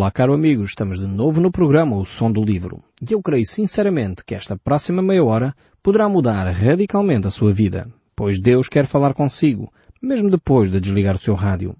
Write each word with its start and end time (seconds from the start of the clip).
Olá, 0.00 0.10
caro 0.10 0.32
amigo, 0.32 0.64
estamos 0.64 0.98
de 0.98 1.06
novo 1.06 1.42
no 1.42 1.52
programa 1.52 1.94
O 1.94 2.06
Som 2.06 2.32
do 2.32 2.42
Livro. 2.42 2.82
E 3.06 3.12
eu 3.12 3.20
creio 3.20 3.46
sinceramente 3.46 4.24
que 4.24 4.34
esta 4.34 4.56
próxima 4.56 5.02
meia 5.02 5.22
hora 5.22 5.54
poderá 5.82 6.08
mudar 6.08 6.50
radicalmente 6.50 7.26
a 7.26 7.30
sua 7.30 7.52
vida, 7.52 7.86
pois 8.16 8.40
Deus 8.40 8.66
quer 8.66 8.86
falar 8.86 9.12
consigo, 9.12 9.70
mesmo 10.00 10.30
depois 10.30 10.70
de 10.70 10.80
desligar 10.80 11.16
o 11.16 11.18
seu 11.18 11.34
rádio. 11.34 11.76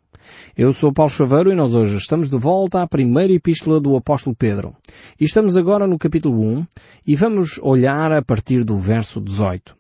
Eu 0.55 0.75
sou 0.75 0.93
Paulo 0.93 1.11
Chaveiro 1.11 1.51
e 1.51 1.55
nós 1.55 1.73
hoje 1.73 1.97
estamos 1.97 2.29
de 2.29 2.37
volta 2.37 2.83
à 2.83 2.87
primeira 2.87 3.33
epístola 3.33 3.81
do 3.81 3.97
apóstolo 3.97 4.37
Pedro. 4.37 4.77
E 5.19 5.25
estamos 5.25 5.57
agora 5.57 5.87
no 5.87 5.99
capítulo 5.99 6.43
1 6.43 6.67
e 7.07 7.17
vamos 7.17 7.59
olhar 7.63 8.13
a 8.13 8.21
partir 8.21 8.65
do 8.65 8.79
verso 8.79 9.19
18. 9.19 9.80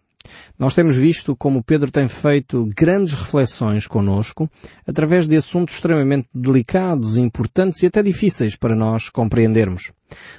Nós 0.58 0.74
temos 0.74 0.96
visto 0.96 1.34
como 1.36 1.62
Pedro 1.62 1.90
tem 1.90 2.08
feito 2.08 2.68
grandes 2.76 3.14
reflexões 3.14 3.86
conosco 3.86 4.50
através 4.86 5.26
de 5.26 5.36
assuntos 5.36 5.74
extremamente 5.74 6.28
delicados, 6.34 7.16
importantes 7.16 7.82
e 7.82 7.86
até 7.86 8.02
difíceis 8.02 8.56
para 8.56 8.74
nós 8.74 9.08
compreendermos. 9.08 9.92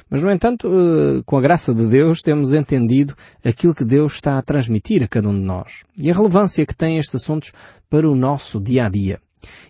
Mas, 0.10 0.22
no 0.22 0.30
entanto, 0.30 0.68
eh, 0.68 1.22
com 1.26 1.38
a 1.38 1.42
graça 1.42 1.74
de 1.74 1.88
Deus, 1.88 2.22
temos 2.22 2.54
entendido 2.54 3.16
aquilo 3.44 3.74
que 3.74 3.86
Deus 3.86 4.14
está 4.14 4.38
a 4.38 4.42
transmitir 4.42 5.04
a 5.04 5.08
cada 5.08 5.30
um 5.30 5.34
de 5.34 5.46
nós 5.46 5.84
e 5.98 6.12
a 6.12 6.14
relevância 6.14 6.66
que 6.66 6.76
têm 6.76 6.98
estes 6.98 7.16
assuntos 7.16 7.54
para 7.90 8.10
o 8.10 8.16
nosso 8.16 8.60
dia 8.60 8.86
a 8.86 8.90
dia. 8.90 9.20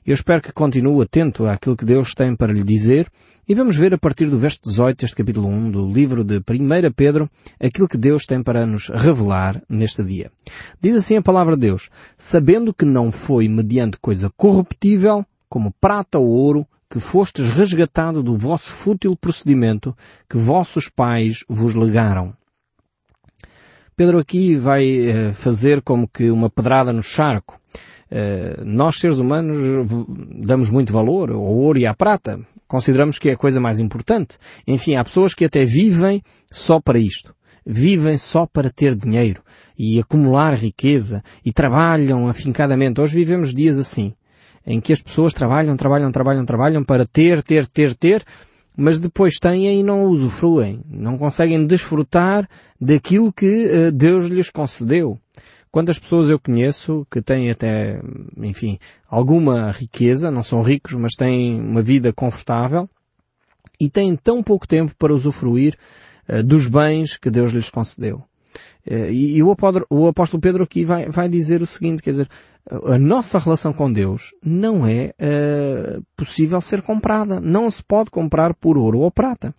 Eu 0.05 0.13
espero 0.13 0.41
que 0.41 0.51
continue 0.51 1.03
atento 1.03 1.45
àquilo 1.45 1.77
que 1.77 1.85
Deus 1.85 2.13
tem 2.13 2.35
para 2.35 2.53
lhe 2.53 2.63
dizer 2.63 3.07
e 3.47 3.55
vamos 3.55 3.75
ver 3.75 3.93
a 3.93 3.97
partir 3.97 4.29
do 4.29 4.37
verso 4.37 4.59
18 4.63 4.99
deste 4.99 5.15
capítulo 5.15 5.47
1 5.47 5.71
do 5.71 5.91
livro 5.91 6.23
de 6.23 6.37
1 6.37 6.41
Pedro 6.95 7.29
aquilo 7.59 7.87
que 7.87 7.97
Deus 7.97 8.25
tem 8.25 8.41
para 8.41 8.65
nos 8.65 8.89
revelar 8.89 9.61
neste 9.69 10.03
dia. 10.03 10.31
Diz 10.81 10.95
assim 10.95 11.17
a 11.17 11.21
palavra 11.21 11.55
de 11.55 11.61
Deus, 11.61 11.89
sabendo 12.17 12.73
que 12.73 12.85
não 12.85 13.11
foi 13.11 13.47
mediante 13.47 13.97
coisa 13.99 14.31
corruptível, 14.35 15.25
como 15.49 15.73
prata 15.79 16.17
ou 16.17 16.27
ouro, 16.27 16.67
que 16.89 16.99
fostes 16.99 17.49
resgatado 17.49 18.21
do 18.21 18.37
vosso 18.37 18.69
fútil 18.69 19.15
procedimento 19.15 19.95
que 20.29 20.37
vossos 20.37 20.89
pais 20.89 21.45
vos 21.47 21.73
legaram. 21.73 22.33
Pedro 23.95 24.19
aqui 24.19 24.55
vai 24.55 24.85
eh, 24.85 25.33
fazer 25.33 25.81
como 25.81 26.07
que 26.07 26.31
uma 26.31 26.49
pedrada 26.49 26.91
no 26.91 27.03
charco 27.03 27.59
nós 28.65 28.97
seres 28.97 29.17
humanos 29.17 29.57
damos 30.35 30.69
muito 30.69 30.91
valor 30.91 31.31
ao 31.31 31.41
ouro 31.41 31.79
e 31.79 31.85
à 31.85 31.93
prata. 31.93 32.39
Consideramos 32.67 33.19
que 33.19 33.29
é 33.29 33.33
a 33.33 33.37
coisa 33.37 33.59
mais 33.59 33.79
importante. 33.79 34.37
Enfim, 34.67 34.95
há 34.95 35.03
pessoas 35.03 35.33
que 35.33 35.45
até 35.45 35.65
vivem 35.65 36.21
só 36.51 36.79
para 36.79 36.99
isto. 36.99 37.33
Vivem 37.65 38.17
só 38.17 38.45
para 38.45 38.69
ter 38.69 38.95
dinheiro 38.95 39.41
e 39.77 39.99
acumular 39.99 40.53
riqueza 40.55 41.21
e 41.45 41.51
trabalham 41.51 42.27
afincadamente. 42.27 42.99
Hoje 42.99 43.15
vivemos 43.15 43.53
dias 43.53 43.77
assim, 43.77 44.13
em 44.65 44.79
que 44.79 44.93
as 44.93 45.01
pessoas 45.01 45.33
trabalham, 45.33 45.75
trabalham, 45.75 46.11
trabalham, 46.11 46.45
trabalham 46.45 46.83
para 46.83 47.05
ter, 47.05 47.43
ter, 47.43 47.67
ter, 47.67 47.95
ter, 47.95 48.23
mas 48.75 48.99
depois 48.99 49.35
têm 49.39 49.79
e 49.79 49.83
não 49.83 50.05
usufruem. 50.05 50.81
Não 50.89 51.17
conseguem 51.17 51.65
desfrutar 51.65 52.47
daquilo 52.79 53.31
que 53.33 53.65
eh, 53.65 53.91
Deus 53.91 54.25
lhes 54.25 54.49
concedeu. 54.49 55.19
Quantas 55.71 55.97
pessoas 55.97 56.29
eu 56.29 56.37
conheço 56.37 57.07
que 57.09 57.21
têm 57.21 57.49
até, 57.49 58.01
enfim, 58.37 58.77
alguma 59.07 59.71
riqueza, 59.71 60.29
não 60.29 60.43
são 60.43 60.61
ricos, 60.61 60.93
mas 60.93 61.13
têm 61.13 61.61
uma 61.61 61.81
vida 61.81 62.11
confortável 62.11 62.89
e 63.79 63.89
têm 63.89 64.15
tão 64.17 64.43
pouco 64.43 64.67
tempo 64.67 64.93
para 64.97 65.13
usufruir 65.13 65.77
uh, 66.27 66.43
dos 66.43 66.67
bens 66.67 67.17
que 67.17 67.31
Deus 67.31 67.53
lhes 67.53 67.69
concedeu. 67.69 68.17
Uh, 68.85 69.09
e, 69.09 69.41
o, 69.41 69.49
apóstolo, 69.49 70.41
Pedro 70.41 70.65
aqui 70.65 70.83
vai, 70.83 71.29
dizer 71.29 71.61
o 71.61 71.67
seguinte, 71.67 72.03
quer 72.03 72.11
dizer, 72.11 72.29
a 72.69 72.99
nossa 72.99 73.39
relação 73.39 73.71
com 73.71 73.91
Deus 73.91 74.31
não 74.43 74.85
é 74.85 75.13
uh, 75.19 76.03
possível 76.17 76.59
ser 76.59 76.81
comprada. 76.81 77.39
Não 77.39 77.71
se 77.71 77.81
pode 77.81 78.11
comprar 78.11 78.53
por 78.53 78.77
ouro 78.77 78.99
ou 78.99 79.09
prata. 79.09 79.55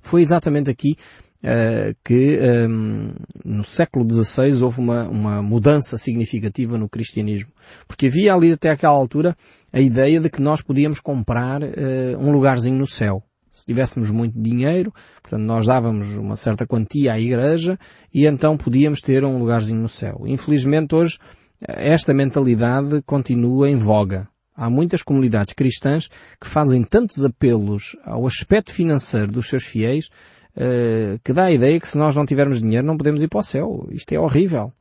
Foi 0.00 0.22
exatamente 0.22 0.70
aqui 0.70 0.96
uh, 1.42 1.96
que 2.04 2.38
um, 2.68 3.12
no 3.44 3.64
século 3.64 4.06
XVI 4.10 4.62
houve 4.62 4.80
uma, 4.80 5.08
uma 5.08 5.42
mudança 5.42 5.96
significativa 5.98 6.78
no 6.78 6.88
cristianismo. 6.88 7.50
Porque 7.86 8.06
havia 8.06 8.34
ali 8.34 8.52
até 8.52 8.70
aquela 8.70 8.94
altura 8.94 9.36
a 9.72 9.80
ideia 9.80 10.20
de 10.20 10.30
que 10.30 10.40
nós 10.40 10.62
podíamos 10.62 11.00
comprar 11.00 11.62
uh, 11.62 12.18
um 12.18 12.30
lugarzinho 12.32 12.76
no 12.76 12.86
céu. 12.86 13.22
Se 13.50 13.64
tivéssemos 13.66 14.10
muito 14.10 14.40
dinheiro, 14.40 14.92
portanto 15.20 15.42
nós 15.42 15.66
dávamos 15.66 16.06
uma 16.16 16.36
certa 16.36 16.64
quantia 16.64 17.14
à 17.14 17.20
igreja 17.20 17.76
e 18.14 18.24
então 18.24 18.56
podíamos 18.56 19.00
ter 19.00 19.24
um 19.24 19.38
lugarzinho 19.38 19.80
no 19.80 19.88
céu. 19.88 20.22
Infelizmente 20.26 20.94
hoje 20.94 21.18
esta 21.60 22.14
mentalidade 22.14 23.02
continua 23.02 23.68
em 23.68 23.76
voga. 23.76 24.28
Há 24.54 24.70
muitas 24.70 25.02
comunidades 25.02 25.54
cristãs 25.54 26.08
que 26.40 26.48
fazem 26.48 26.82
tantos 26.82 27.24
apelos 27.24 27.96
ao 28.04 28.26
aspecto 28.26 28.72
financeiro 28.72 29.32
dos 29.32 29.48
seus 29.48 29.64
fiéis 29.64 30.08
uh, 30.58 31.18
que 31.24 31.32
dá 31.32 31.44
a 31.44 31.52
ideia 31.52 31.78
que 31.78 31.88
se 31.88 31.96
nós 31.96 32.14
não 32.14 32.26
tivermos 32.26 32.60
dinheiro 32.60 32.86
não 32.86 32.98
podemos 32.98 33.22
ir 33.22 33.28
para 33.28 33.40
o 33.40 33.42
céu. 33.42 33.88
Isto 33.90 34.12
é 34.12 34.18
horrível. 34.18 34.72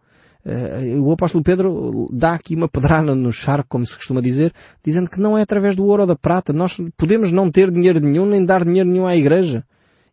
Uh, 0.46 1.02
o 1.04 1.12
apóstolo 1.12 1.44
Pedro 1.44 2.10
dá 2.12 2.34
aqui 2.34 2.56
uma 2.56 2.68
pedrada 2.68 3.14
no 3.14 3.32
charco, 3.32 3.70
como 3.70 3.86
se 3.86 3.96
costuma 3.96 4.22
dizer, 4.22 4.54
dizendo 4.84 5.10
que 5.10 5.20
não 5.20 5.38
é 5.38 5.42
através 5.42 5.76
do 5.76 5.86
ouro 5.86 6.04
ou 6.04 6.08
da 6.08 6.16
prata. 6.16 6.52
Nós 6.52 6.78
podemos 6.98 7.32
não 7.32 7.52
ter 7.52 7.70
dinheiro 7.70 8.00
nenhum, 8.00 8.26
nem 8.26 8.44
dar 8.44 8.64
dinheiro 8.66 8.90
nenhum 8.90 9.06
à 9.06 9.16
igreja. 9.16 9.64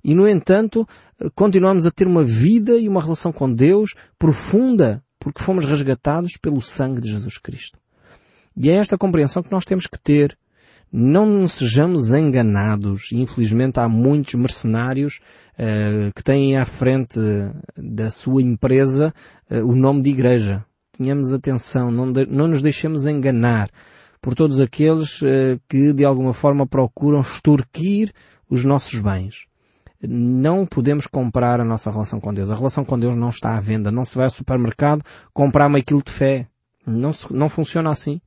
E, 0.02 0.14
no 0.14 0.28
entanto, 0.28 0.86
continuamos 1.34 1.86
a 1.86 1.90
ter 1.90 2.06
uma 2.06 2.22
vida 2.22 2.76
e 2.76 2.88
uma 2.88 3.00
relação 3.00 3.32
com 3.32 3.50
Deus 3.50 3.94
profunda, 4.18 5.02
porque 5.18 5.42
fomos 5.42 5.64
resgatados 5.64 6.36
pelo 6.36 6.60
sangue 6.60 7.00
de 7.00 7.08
Jesus 7.08 7.38
Cristo. 7.38 7.78
E 8.54 8.68
é 8.70 8.74
esta 8.74 8.98
compreensão 8.98 9.42
que 9.42 9.50
nós 9.50 9.64
temos 9.64 9.86
que 9.86 9.98
ter 9.98 10.36
não 10.96 11.48
sejamos 11.48 12.12
enganados. 12.12 13.10
Infelizmente 13.10 13.80
há 13.80 13.88
muitos 13.88 14.34
mercenários 14.34 15.18
uh, 15.58 16.12
que 16.14 16.22
têm 16.22 16.56
à 16.56 16.64
frente 16.64 17.18
da 17.76 18.10
sua 18.10 18.42
empresa 18.42 19.12
uh, 19.50 19.64
o 19.64 19.74
nome 19.74 20.02
de 20.02 20.10
igreja. 20.10 20.64
Tenhamos 20.96 21.32
atenção, 21.32 21.90
não, 21.90 22.12
de, 22.12 22.26
não 22.26 22.48
nos 22.48 22.62
deixemos 22.62 23.06
enganar 23.06 23.68
por 24.20 24.34
todos 24.34 24.60
aqueles 24.60 25.20
uh, 25.22 25.60
que 25.68 25.92
de 25.92 26.04
alguma 26.04 26.32
forma 26.32 26.66
procuram 26.66 27.20
extorquir 27.20 28.12
os 28.48 28.64
nossos 28.64 28.98
bens. 29.00 29.46
Não 30.06 30.66
podemos 30.66 31.06
comprar 31.06 31.60
a 31.60 31.64
nossa 31.64 31.90
relação 31.90 32.20
com 32.20 32.32
Deus. 32.32 32.50
A 32.50 32.54
relação 32.54 32.84
com 32.84 32.98
Deus 32.98 33.16
não 33.16 33.30
está 33.30 33.56
à 33.56 33.60
venda. 33.60 33.90
Não 33.90 34.04
se 34.04 34.16
vai 34.16 34.26
ao 34.26 34.30
supermercado 34.30 35.02
comprar 35.32 35.68
meio 35.68 35.84
quilo 35.84 36.02
de 36.04 36.12
fé. 36.12 36.46
Não, 36.86 37.12
se, 37.12 37.32
não 37.32 37.48
funciona 37.48 37.90
assim. 37.90 38.20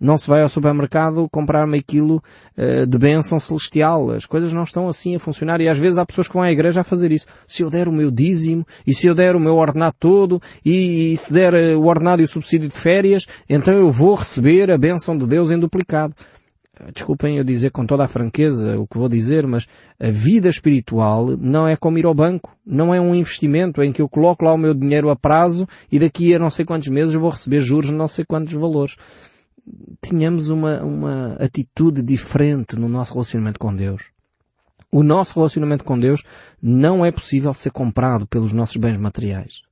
Não 0.00 0.16
se 0.16 0.28
vai 0.28 0.42
ao 0.42 0.48
supermercado 0.48 1.28
comprar 1.30 1.66
meio 1.66 1.84
quilo 1.84 2.22
uh, 2.56 2.86
de 2.86 2.98
bênção 2.98 3.38
celestial. 3.38 4.10
As 4.12 4.24
coisas 4.24 4.50
não 4.52 4.64
estão 4.64 4.88
assim 4.88 5.14
a 5.14 5.20
funcionar 5.20 5.60
e 5.60 5.68
às 5.68 5.78
vezes 5.78 5.98
há 5.98 6.06
pessoas 6.06 6.26
que 6.26 6.32
vão 6.32 6.42
à 6.42 6.50
igreja 6.50 6.80
a 6.80 6.84
fazer 6.84 7.12
isso. 7.12 7.26
Se 7.46 7.62
eu 7.62 7.68
der 7.68 7.86
o 7.86 7.92
meu 7.92 8.10
dízimo 8.10 8.66
e 8.86 8.94
se 8.94 9.06
eu 9.06 9.14
der 9.14 9.36
o 9.36 9.40
meu 9.40 9.56
ordenado 9.56 9.96
todo 10.00 10.40
e, 10.64 11.12
e 11.12 11.16
se 11.18 11.32
der 11.34 11.52
uh, 11.52 11.78
o 11.78 11.86
ordenado 11.86 12.22
e 12.22 12.24
o 12.24 12.28
subsídio 12.28 12.68
de 12.68 12.76
férias, 12.76 13.26
então 13.48 13.74
eu 13.74 13.90
vou 13.90 14.14
receber 14.14 14.70
a 14.70 14.78
bênção 14.78 15.18
de 15.18 15.26
Deus 15.26 15.50
em 15.50 15.58
duplicado. 15.58 16.14
Eh, 16.80 16.92
desculpem 16.92 17.36
eu 17.36 17.44
dizer 17.44 17.70
com 17.70 17.84
toda 17.84 18.04
a 18.04 18.08
franqueza 18.08 18.78
o 18.78 18.86
que 18.86 18.96
vou 18.96 19.08
dizer, 19.08 19.46
mas 19.46 19.66
a 19.98 20.10
vida 20.10 20.48
espiritual 20.48 21.36
não 21.38 21.68
é 21.68 21.76
como 21.76 21.98
ir 21.98 22.06
ao 22.06 22.14
banco. 22.14 22.56
Não 22.64 22.94
é 22.94 23.00
um 23.00 23.14
investimento 23.14 23.82
em 23.82 23.92
que 23.92 24.00
eu 24.00 24.08
coloco 24.08 24.44
lá 24.44 24.54
o 24.54 24.58
meu 24.58 24.72
dinheiro 24.72 25.10
a 25.10 25.16
prazo 25.16 25.66
e 25.92 25.98
daqui 25.98 26.34
a 26.34 26.38
não 26.38 26.48
sei 26.48 26.64
quantos 26.64 26.88
meses 26.88 27.14
vou 27.14 27.30
receber 27.30 27.60
juros 27.60 27.90
de 27.90 27.96
não 27.96 28.08
sei 28.08 28.24
quantos 28.24 28.52
valores 28.54 28.96
tenhamos 30.00 30.50
uma, 30.50 30.82
uma 30.82 31.34
atitude 31.34 32.02
diferente 32.02 32.76
no 32.76 32.88
nosso 32.88 33.12
relacionamento 33.12 33.58
com 33.58 33.74
Deus. 33.74 34.10
O 34.92 35.02
nosso 35.02 35.34
relacionamento 35.34 35.84
com 35.84 35.98
Deus 35.98 36.22
não 36.60 37.04
é 37.04 37.12
possível 37.12 37.54
ser 37.54 37.70
comprado 37.70 38.26
pelos 38.26 38.52
nossos 38.52 38.76
bens 38.76 38.98
materiais. 38.98 39.62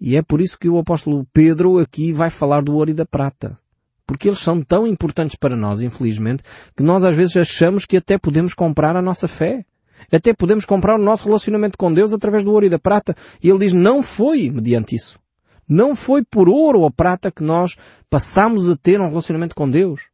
E 0.00 0.16
é 0.16 0.22
por 0.22 0.40
isso 0.40 0.58
que 0.58 0.68
o 0.68 0.78
apóstolo 0.78 1.26
Pedro 1.32 1.78
aqui 1.78 2.12
vai 2.12 2.30
falar 2.30 2.62
do 2.62 2.74
ouro 2.74 2.90
e 2.90 2.94
da 2.94 3.04
prata. 3.04 3.58
Porque 4.06 4.28
eles 4.28 4.38
são 4.38 4.62
tão 4.62 4.86
importantes 4.86 5.36
para 5.36 5.56
nós, 5.56 5.80
infelizmente, 5.80 6.42
que 6.76 6.82
nós 6.82 7.02
às 7.02 7.16
vezes 7.16 7.36
achamos 7.36 7.84
que 7.84 7.96
até 7.96 8.16
podemos 8.16 8.54
comprar 8.54 8.94
a 8.94 9.02
nossa 9.02 9.26
fé. 9.26 9.64
Até 10.12 10.32
podemos 10.32 10.64
comprar 10.64 10.94
o 10.94 11.02
nosso 11.02 11.26
relacionamento 11.26 11.76
com 11.76 11.92
Deus 11.92 12.12
através 12.12 12.44
do 12.44 12.52
ouro 12.52 12.66
e 12.66 12.70
da 12.70 12.78
prata. 12.78 13.16
E 13.42 13.48
ele 13.48 13.58
diz, 13.58 13.72
não 13.72 14.02
foi 14.02 14.50
mediante 14.50 14.94
isso. 14.94 15.18
Não 15.68 15.96
foi 15.96 16.24
por 16.24 16.48
ouro 16.48 16.80
ou 16.80 16.90
prata 16.90 17.30
que 17.30 17.42
nós 17.42 17.76
passamos 18.08 18.70
a 18.70 18.76
ter 18.76 19.00
um 19.00 19.08
relacionamento 19.08 19.54
com 19.54 19.68
Deus. 19.68 20.08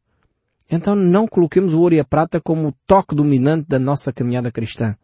Então 0.69 0.95
não 0.95 1.27
coloquemos 1.27 1.73
o 1.73 1.79
ouro 1.79 1.95
e 1.95 1.99
a 1.99 2.05
prata 2.05 2.41
como 2.41 2.69
o 2.69 2.73
toque 2.87 3.15
dominante 3.15 3.67
da 3.67 3.77
nossa 3.77 4.11
caminhada 4.11 4.51
cristã. 4.51 4.95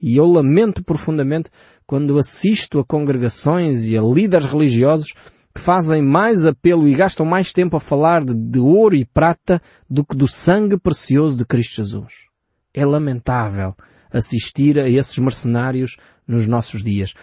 E 0.00 0.16
eu 0.16 0.26
lamento 0.26 0.84
profundamente 0.84 1.50
quando 1.86 2.18
assisto 2.18 2.78
a 2.78 2.84
congregações 2.84 3.86
e 3.86 3.96
a 3.96 4.02
líderes 4.02 4.46
religiosos 4.46 5.14
que 5.54 5.60
fazem 5.60 6.02
mais 6.02 6.44
apelo 6.44 6.86
e 6.86 6.94
gastam 6.94 7.24
mais 7.24 7.52
tempo 7.52 7.76
a 7.76 7.80
falar 7.80 8.24
de, 8.24 8.34
de, 8.34 8.58
ouro 8.58 8.94
e 8.94 9.06
prata 9.06 9.60
do 9.88 10.04
que 10.04 10.14
do 10.14 10.28
sangue 10.28 10.78
precioso 10.78 11.36
de 11.36 11.46
Cristo 11.46 11.76
Jesus. 11.76 12.26
É 12.74 12.84
lamentável 12.84 13.74
assistir 14.12 14.78
a 14.78 14.88
esses 14.88 15.16
mercenários 15.18 15.96
nos 16.28 16.46
nossos 16.46 16.82
dias. 16.82 17.14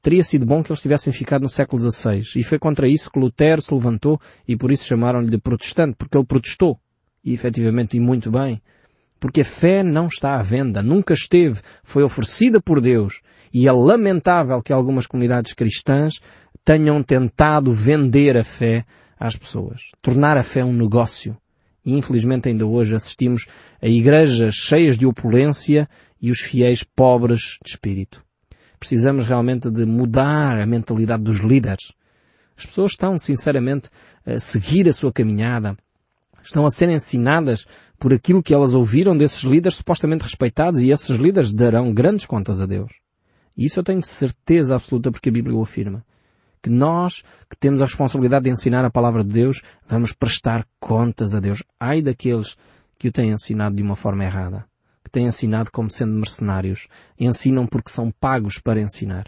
Teria 0.00 0.24
sido 0.24 0.46
bom 0.46 0.62
que 0.62 0.70
eles 0.70 0.80
tivessem 0.80 1.12
ficado 1.12 1.42
no 1.42 1.48
século 1.48 1.82
XVI. 1.82 2.22
E 2.36 2.44
foi 2.44 2.58
contra 2.58 2.88
isso 2.88 3.10
que 3.10 3.18
Lutero 3.18 3.60
se 3.60 3.74
levantou 3.74 4.20
e 4.46 4.56
por 4.56 4.72
isso 4.72 4.84
chamaram-lhe 4.84 5.28
de 5.28 5.38
protestante, 5.38 5.96
porque 5.96 6.16
ele 6.16 6.24
protestou. 6.24 6.78
E 7.24 7.32
efetivamente, 7.34 7.96
e 7.96 8.00
muito 8.00 8.30
bem. 8.30 8.62
Porque 9.20 9.42
a 9.42 9.44
fé 9.44 9.82
não 9.82 10.06
está 10.06 10.34
à 10.34 10.42
venda, 10.42 10.82
nunca 10.82 11.14
esteve, 11.14 11.60
foi 11.84 12.02
oferecida 12.02 12.60
por 12.60 12.80
Deus. 12.80 13.20
E 13.52 13.68
é 13.68 13.72
lamentável 13.72 14.62
que 14.62 14.72
algumas 14.72 15.06
comunidades 15.06 15.52
cristãs 15.52 16.20
tenham 16.64 17.02
tentado 17.02 17.72
vender 17.72 18.36
a 18.36 18.44
fé 18.44 18.84
às 19.18 19.36
pessoas, 19.36 19.82
tornar 20.00 20.36
a 20.36 20.42
fé 20.42 20.64
um 20.64 20.72
negócio. 20.72 21.36
E 21.84 21.96
infelizmente 21.96 22.48
ainda 22.48 22.66
hoje 22.66 22.94
assistimos 22.94 23.46
a 23.80 23.88
igrejas 23.88 24.54
cheias 24.54 24.96
de 24.96 25.06
opulência 25.06 25.88
e 26.20 26.30
os 26.30 26.40
fiéis 26.40 26.82
pobres 26.82 27.58
de 27.64 27.70
espírito. 27.70 28.24
Precisamos 28.82 29.26
realmente 29.26 29.70
de 29.70 29.86
mudar 29.86 30.60
a 30.60 30.66
mentalidade 30.66 31.22
dos 31.22 31.38
líderes. 31.38 31.92
As 32.58 32.66
pessoas 32.66 32.90
estão, 32.90 33.16
sinceramente, 33.16 33.88
a 34.26 34.40
seguir 34.40 34.88
a 34.88 34.92
sua 34.92 35.12
caminhada. 35.12 35.76
Estão 36.42 36.66
a 36.66 36.70
ser 36.70 36.88
ensinadas 36.88 37.64
por 37.96 38.12
aquilo 38.12 38.42
que 38.42 38.52
elas 38.52 38.74
ouviram 38.74 39.16
desses 39.16 39.44
líderes 39.44 39.76
supostamente 39.76 40.24
respeitados 40.24 40.80
e 40.80 40.90
esses 40.90 41.16
líderes 41.16 41.52
darão 41.52 41.94
grandes 41.94 42.26
contas 42.26 42.60
a 42.60 42.66
Deus. 42.66 42.90
E 43.56 43.66
isso 43.66 43.78
eu 43.78 43.84
tenho 43.84 44.04
certeza 44.04 44.74
absoluta 44.74 45.12
porque 45.12 45.28
a 45.28 45.32
Bíblia 45.32 45.54
o 45.56 45.62
afirma. 45.62 46.04
Que 46.60 46.68
nós, 46.68 47.22
que 47.48 47.56
temos 47.56 47.80
a 47.82 47.84
responsabilidade 47.84 48.46
de 48.46 48.50
ensinar 48.50 48.84
a 48.84 48.90
palavra 48.90 49.22
de 49.22 49.30
Deus, 49.30 49.62
vamos 49.86 50.12
prestar 50.12 50.66
contas 50.80 51.36
a 51.36 51.38
Deus. 51.38 51.62
Ai 51.78 52.02
daqueles 52.02 52.56
que 52.98 53.06
o 53.06 53.12
têm 53.12 53.30
ensinado 53.30 53.76
de 53.76 53.82
uma 53.84 53.94
forma 53.94 54.24
errada. 54.24 54.71
Têm 55.12 55.26
ensinado 55.26 55.70
como 55.70 55.90
sendo 55.90 56.14
mercenários. 56.14 56.88
Ensinam 57.20 57.66
porque 57.66 57.92
são 57.92 58.10
pagos 58.10 58.58
para 58.58 58.80
ensinar. 58.80 59.26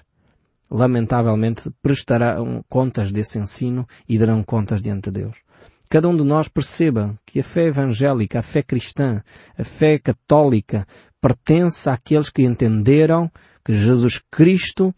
Lamentavelmente 0.69 1.71
prestarão 1.81 2.65
contas 2.69 3.13
desse 3.13 3.39
ensino 3.39 3.87
e 4.09 4.19
darão 4.19 4.43
contas 4.43 4.83
diante 4.83 5.11
de 5.11 5.21
Deus 5.21 5.37
cada 5.95 6.09
um 6.09 6.17
de 6.17 6.25
nós 6.25 6.49
perceba 6.49 7.17
que 7.25 7.39
a 7.39 7.45
fé 7.45 7.67
evangélica, 7.67 8.41
a 8.41 8.43
fé 8.43 8.65
cristã, 8.65 9.23
a 9.57 9.63
fé 9.63 9.97
católica 9.97 10.85
pertence 11.21 11.89
àqueles 11.89 12.31
que 12.31 12.43
entenderam 12.43 13.31
que 13.65 13.73
Jesus 13.73 14.21
Cristo, 14.29 14.93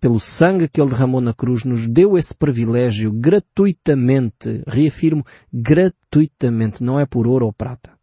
pelo 0.00 0.18
sangue 0.18 0.66
que 0.66 0.80
Ele 0.80 0.88
derramou 0.88 1.20
na 1.20 1.34
cruz, 1.34 1.64
nos 1.64 1.86
deu 1.86 2.16
esse 2.16 2.34
privilégio 2.34 3.12
gratuitamente. 3.12 4.62
Reafirmo, 4.66 5.22
gratuitamente. 5.52 6.82
Não 6.82 6.98
é 6.98 7.04
por 7.04 7.26
ouro 7.26 7.44
ou 7.44 7.52
prata. 7.52 7.97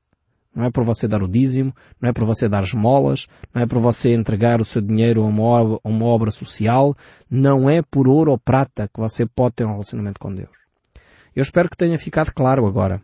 Não 0.56 0.66
é 0.66 0.72
por 0.72 0.86
você 0.86 1.08
dar 1.08 1.22
o 1.22 1.28
dízimo, 1.28 1.76
não 2.00 2.10
é 2.10 2.14
por 2.14 2.26
você 2.26 2.48
dar 2.48 2.64
esmolas, 2.64 3.28
não 3.54 3.62
é 3.62 3.66
por 3.66 3.80
você 3.80 4.14
entregar 4.14 4.62
o 4.62 4.66
seu 4.66 4.82
dinheiro 4.82 5.22
a 5.22 5.26
uma, 5.26 5.44
obra, 5.44 5.80
a 5.84 5.90
uma 5.90 6.06
obra 6.06 6.32
social, 6.32 6.96
não 7.30 7.70
é 7.70 7.82
por 7.82 8.08
ouro 8.08 8.32
ou 8.32 8.38
prata 8.38 8.88
que 8.88 9.00
você 9.00 9.26
pode 9.26 9.56
ter 9.56 9.66
um 9.66 9.72
relacionamento 9.72 10.20
com 10.20 10.34
Deus. 10.34 10.50
Eu 11.36 11.42
espero 11.42 11.70
que 11.70 11.76
tenha 11.76 12.00
ficado 12.00 12.34
claro 12.34 12.66
agora 12.66 13.02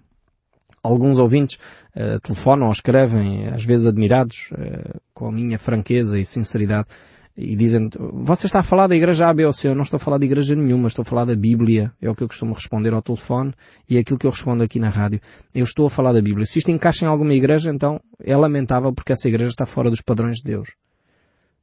alguns 0.84 1.20
ouvintes 1.20 1.58
uh, 1.96 2.20
telefonam 2.20 2.68
ou 2.68 2.72
escrevem, 2.72 3.48
às 3.48 3.64
vezes 3.64 3.86
admirados, 3.86 4.50
uh, 4.52 5.00
com 5.14 5.28
a 5.28 5.32
minha 5.32 5.60
franqueza 5.60 6.20
e 6.20 6.26
sinceridade, 6.26 6.88
e 7.36 7.56
dizem, 7.56 7.90
você 8.14 8.46
está 8.46 8.60
a 8.60 8.64
falar 8.64 8.88
da 8.88 8.96
igreja 8.96 9.30
A, 9.30 9.34
B 9.34 9.46
ou 9.46 9.54
C, 9.54 9.70
eu 9.70 9.76
não 9.76 9.84
estou 9.84 9.98
a 9.98 10.00
falar 10.00 10.18
de 10.18 10.26
igreja 10.26 10.56
nenhuma, 10.56 10.88
estou 10.88 11.04
a 11.04 11.06
falar 11.06 11.26
da 11.26 11.36
Bíblia, 11.36 11.94
é 12.02 12.10
o 12.10 12.16
que 12.16 12.24
eu 12.24 12.28
costumo 12.28 12.54
responder 12.54 12.94
ao 12.94 13.02
telefone 13.02 13.54
e 13.90 13.98
é 13.98 14.02
aquilo 14.02 14.20
que 14.20 14.28
eu 14.28 14.32
respondo 14.32 14.64
aqui 14.64 14.80
na 14.80 14.90
rádio. 14.90 15.22
Eu 15.54 15.64
estou 15.64 15.88
a 15.88 15.90
falar 15.90 16.14
da 16.14 16.22
Bíblia. 16.22 16.46
Se 16.46 16.60
isto 16.60 16.72
encaixa 16.72 17.06
em 17.06 17.08
alguma 17.08 17.34
igreja, 17.34 17.72
então 17.72 18.02
é 18.20 18.36
lamentável 18.36 18.94
porque 18.94 19.14
essa 19.14 19.28
igreja 19.28 19.50
está 19.50 19.66
fora 19.66 19.90
dos 19.90 20.02
padrões 20.02 20.38
de 20.38 20.44
Deus. 20.44 20.70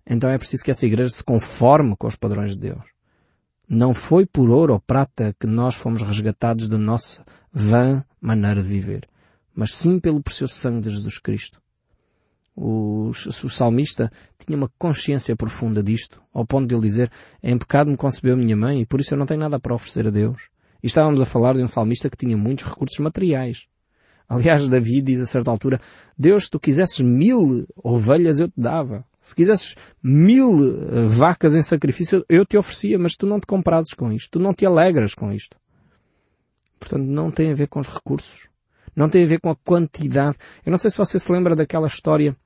Então 0.08 0.30
é 0.30 0.38
preciso 0.38 0.64
que 0.64 0.70
essa 0.70 0.86
igreja 0.86 1.10
se 1.10 1.22
conforme 1.22 1.94
com 1.96 2.06
os 2.06 2.16
padrões 2.16 2.52
de 2.52 2.58
Deus. 2.58 2.82
Não 3.68 3.92
foi 3.92 4.24
por 4.24 4.48
ouro 4.48 4.72
ou 4.72 4.80
prata 4.80 5.36
que 5.38 5.46
nós 5.46 5.74
fomos 5.74 6.02
resgatados 6.02 6.66
da 6.68 6.78
nossa 6.78 7.22
vã 7.52 8.02
maneira 8.18 8.62
de 8.62 8.68
viver, 8.68 9.06
mas 9.54 9.74
sim 9.74 10.00
pelo 10.00 10.22
precioso 10.22 10.54
sangue 10.54 10.80
de 10.80 10.90
Jesus 10.90 11.18
Cristo. 11.18 11.60
O, 12.60 13.10
o 13.10 13.48
salmista 13.48 14.10
tinha 14.36 14.58
uma 14.58 14.68
consciência 14.76 15.36
profunda 15.36 15.80
disto, 15.80 16.20
ao 16.34 16.44
ponto 16.44 16.66
de 16.66 16.74
ele 16.74 16.82
dizer, 16.82 17.08
em 17.40 17.56
pecado 17.56 17.88
me 17.88 17.96
concebeu 17.96 18.36
minha 18.36 18.56
mãe 18.56 18.80
e 18.80 18.86
por 18.86 19.00
isso 19.00 19.14
eu 19.14 19.18
não 19.18 19.26
tenho 19.26 19.38
nada 19.38 19.60
para 19.60 19.72
oferecer 19.72 20.08
a 20.08 20.10
Deus. 20.10 20.48
E 20.82 20.88
estávamos 20.88 21.20
a 21.20 21.26
falar 21.26 21.54
de 21.54 21.62
um 21.62 21.68
salmista 21.68 22.10
que 22.10 22.16
tinha 22.16 22.36
muitos 22.36 22.64
recursos 22.64 22.98
materiais. 22.98 23.68
Aliás, 24.28 24.68
Davi 24.68 25.00
diz 25.00 25.20
a 25.20 25.26
certa 25.26 25.52
altura, 25.52 25.80
Deus, 26.18 26.44
se 26.44 26.50
tu 26.50 26.58
quisesses 26.58 26.98
mil 27.00 27.64
ovelhas 27.76 28.40
eu 28.40 28.48
te 28.48 28.60
dava. 28.60 29.04
Se 29.20 29.36
quisesses 29.36 29.76
mil 30.02 30.50
eh, 30.58 31.06
vacas 31.06 31.54
em 31.54 31.62
sacrifício, 31.62 32.24
eu 32.28 32.44
te 32.44 32.56
oferecia, 32.56 32.98
mas 32.98 33.14
tu 33.14 33.24
não 33.24 33.38
te 33.38 33.46
comprases 33.46 33.94
com 33.94 34.12
isto. 34.12 34.32
Tu 34.32 34.40
não 34.40 34.52
te 34.52 34.66
alegras 34.66 35.14
com 35.14 35.32
isto. 35.32 35.56
Portanto, 36.80 37.04
não 37.04 37.30
tem 37.30 37.52
a 37.52 37.54
ver 37.54 37.68
com 37.68 37.78
os 37.78 37.88
recursos. 37.88 38.48
Não 38.96 39.08
tem 39.08 39.22
a 39.22 39.28
ver 39.28 39.40
com 39.40 39.48
a 39.48 39.56
quantidade. 39.56 40.36
Eu 40.66 40.70
não 40.70 40.78
sei 40.78 40.90
se 40.90 40.98
você 40.98 41.20
se 41.20 41.30
lembra 41.30 41.54
daquela 41.54 41.86
história 41.86 42.36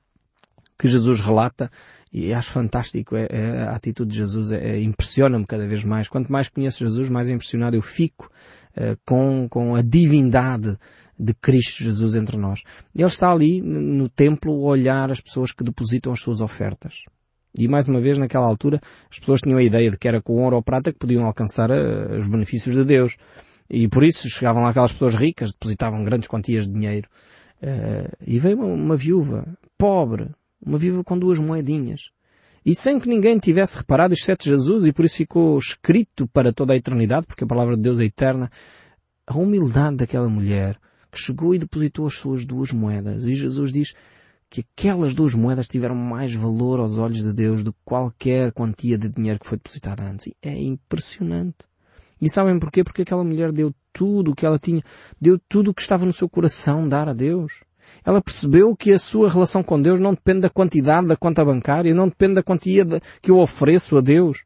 que 0.83 0.89
Jesus 0.89 1.21
relata 1.21 1.71
e 2.11 2.33
acho 2.33 2.51
fantástico. 2.51 3.15
É, 3.15 3.27
é, 3.29 3.61
a 3.63 3.75
atitude 3.75 4.11
de 4.11 4.17
Jesus 4.17 4.51
é, 4.51 4.57
é, 4.57 4.81
impressiona-me 4.81 5.45
cada 5.45 5.65
vez 5.65 5.81
mais. 5.85 6.09
Quanto 6.09 6.29
mais 6.29 6.49
conheço 6.49 6.83
Jesus, 6.83 7.09
mais 7.09 7.29
impressionado 7.29 7.77
eu 7.77 7.81
fico 7.81 8.29
uh, 8.75 8.99
com, 9.05 9.47
com 9.49 9.75
a 9.75 9.81
divindade 9.81 10.77
de 11.17 11.33
Cristo 11.35 11.85
Jesus 11.85 12.15
entre 12.15 12.35
nós. 12.35 12.63
Ele 12.93 13.07
está 13.07 13.31
ali 13.31 13.61
no 13.61 14.09
templo 14.09 14.51
a 14.51 14.71
olhar 14.71 15.09
as 15.09 15.21
pessoas 15.21 15.53
que 15.53 15.63
depositam 15.63 16.11
as 16.11 16.19
suas 16.19 16.41
ofertas. 16.41 17.05
E 17.57 17.65
mais 17.65 17.87
uma 17.87 18.01
vez, 18.01 18.17
naquela 18.17 18.45
altura, 18.45 18.81
as 19.09 19.19
pessoas 19.19 19.39
tinham 19.39 19.57
a 19.57 19.63
ideia 19.63 19.89
de 19.89 19.97
que 19.97 20.07
era 20.09 20.21
com 20.21 20.33
ouro 20.33 20.57
ou 20.57 20.61
prata 20.61 20.91
que 20.91 20.99
podiam 20.99 21.25
alcançar 21.25 21.71
uh, 21.71 22.17
os 22.17 22.27
benefícios 22.27 22.75
de 22.75 22.83
Deus. 22.83 23.15
E 23.69 23.87
por 23.87 24.03
isso 24.03 24.29
chegavam 24.29 24.63
lá 24.63 24.71
aquelas 24.71 24.91
pessoas 24.91 25.15
ricas, 25.15 25.53
depositavam 25.53 26.03
grandes 26.03 26.27
quantias 26.27 26.67
de 26.67 26.73
dinheiro. 26.73 27.07
Uh, 27.61 28.11
e 28.27 28.37
veio 28.37 28.57
uma, 28.57 28.65
uma 28.65 28.97
viúva, 28.97 29.47
pobre, 29.77 30.29
uma 30.65 30.77
viúva 30.77 31.03
com 31.03 31.17
duas 31.17 31.39
moedinhas. 31.39 32.11
E 32.65 32.73
sem 32.73 32.99
que 32.99 33.09
ninguém 33.09 33.37
tivesse 33.37 33.77
reparado, 33.77 34.13
exceto 34.13 34.47
Jesus, 34.47 34.85
e 34.85 34.93
por 34.93 35.03
isso 35.03 35.15
ficou 35.15 35.57
escrito 35.59 36.27
para 36.27 36.53
toda 36.53 36.73
a 36.73 36.77
eternidade, 36.77 37.27
porque 37.27 37.43
a 37.43 37.47
palavra 37.47 37.75
de 37.75 37.81
Deus 37.81 37.99
é 37.99 38.05
eterna, 38.05 38.49
a 39.27 39.37
humildade 39.37 39.97
daquela 39.97 40.29
mulher, 40.29 40.79
que 41.11 41.19
chegou 41.19 41.53
e 41.53 41.59
depositou 41.59 42.07
as 42.07 42.15
suas 42.15 42.45
duas 42.45 42.71
moedas. 42.71 43.25
E 43.25 43.35
Jesus 43.35 43.71
diz 43.71 43.93
que 44.49 44.61
aquelas 44.61 45.13
duas 45.13 45.33
moedas 45.33 45.67
tiveram 45.67 45.95
mais 45.95 46.33
valor 46.33 46.79
aos 46.79 46.97
olhos 46.97 47.23
de 47.23 47.33
Deus 47.33 47.63
do 47.63 47.73
que 47.73 47.79
qualquer 47.83 48.51
quantia 48.51 48.97
de 48.97 49.09
dinheiro 49.09 49.39
que 49.39 49.47
foi 49.47 49.57
depositada 49.57 50.03
antes. 50.03 50.27
E 50.27 50.35
é 50.41 50.55
impressionante. 50.55 51.65
E 52.21 52.29
sabem 52.29 52.57
porquê? 52.59 52.83
Porque 52.83 53.01
aquela 53.01 53.23
mulher 53.23 53.51
deu 53.51 53.73
tudo 53.91 54.31
o 54.31 54.35
que 54.35 54.45
ela 54.45 54.57
tinha, 54.57 54.81
deu 55.19 55.37
tudo 55.49 55.71
o 55.71 55.73
que 55.73 55.81
estava 55.81 56.05
no 56.05 56.13
seu 56.13 56.29
coração 56.29 56.87
dar 56.87 57.09
a 57.09 57.13
Deus. 57.13 57.63
Ela 58.05 58.21
percebeu 58.21 58.75
que 58.75 58.91
a 58.91 58.99
sua 58.99 59.29
relação 59.29 59.63
com 59.63 59.81
Deus 59.81 59.99
não 59.99 60.13
depende 60.13 60.41
da 60.41 60.49
quantidade 60.49 61.07
da 61.07 61.15
conta 61.15 61.43
bancária, 61.43 61.93
não 61.93 62.07
depende 62.07 62.35
da 62.35 62.43
quantia 62.43 62.83
de, 62.83 62.99
que 63.21 63.31
eu 63.31 63.37
ofereço 63.37 63.97
a 63.97 64.01
Deus, 64.01 64.43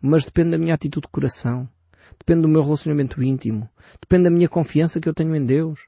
mas 0.00 0.24
depende 0.24 0.50
da 0.50 0.58
minha 0.58 0.74
atitude 0.74 1.06
de 1.06 1.12
coração. 1.12 1.68
Depende 2.18 2.42
do 2.42 2.48
meu 2.48 2.62
relacionamento 2.62 3.22
íntimo. 3.22 3.68
Depende 4.00 4.24
da 4.24 4.30
minha 4.30 4.48
confiança 4.48 5.00
que 5.00 5.08
eu 5.08 5.14
tenho 5.14 5.34
em 5.34 5.44
Deus 5.44 5.80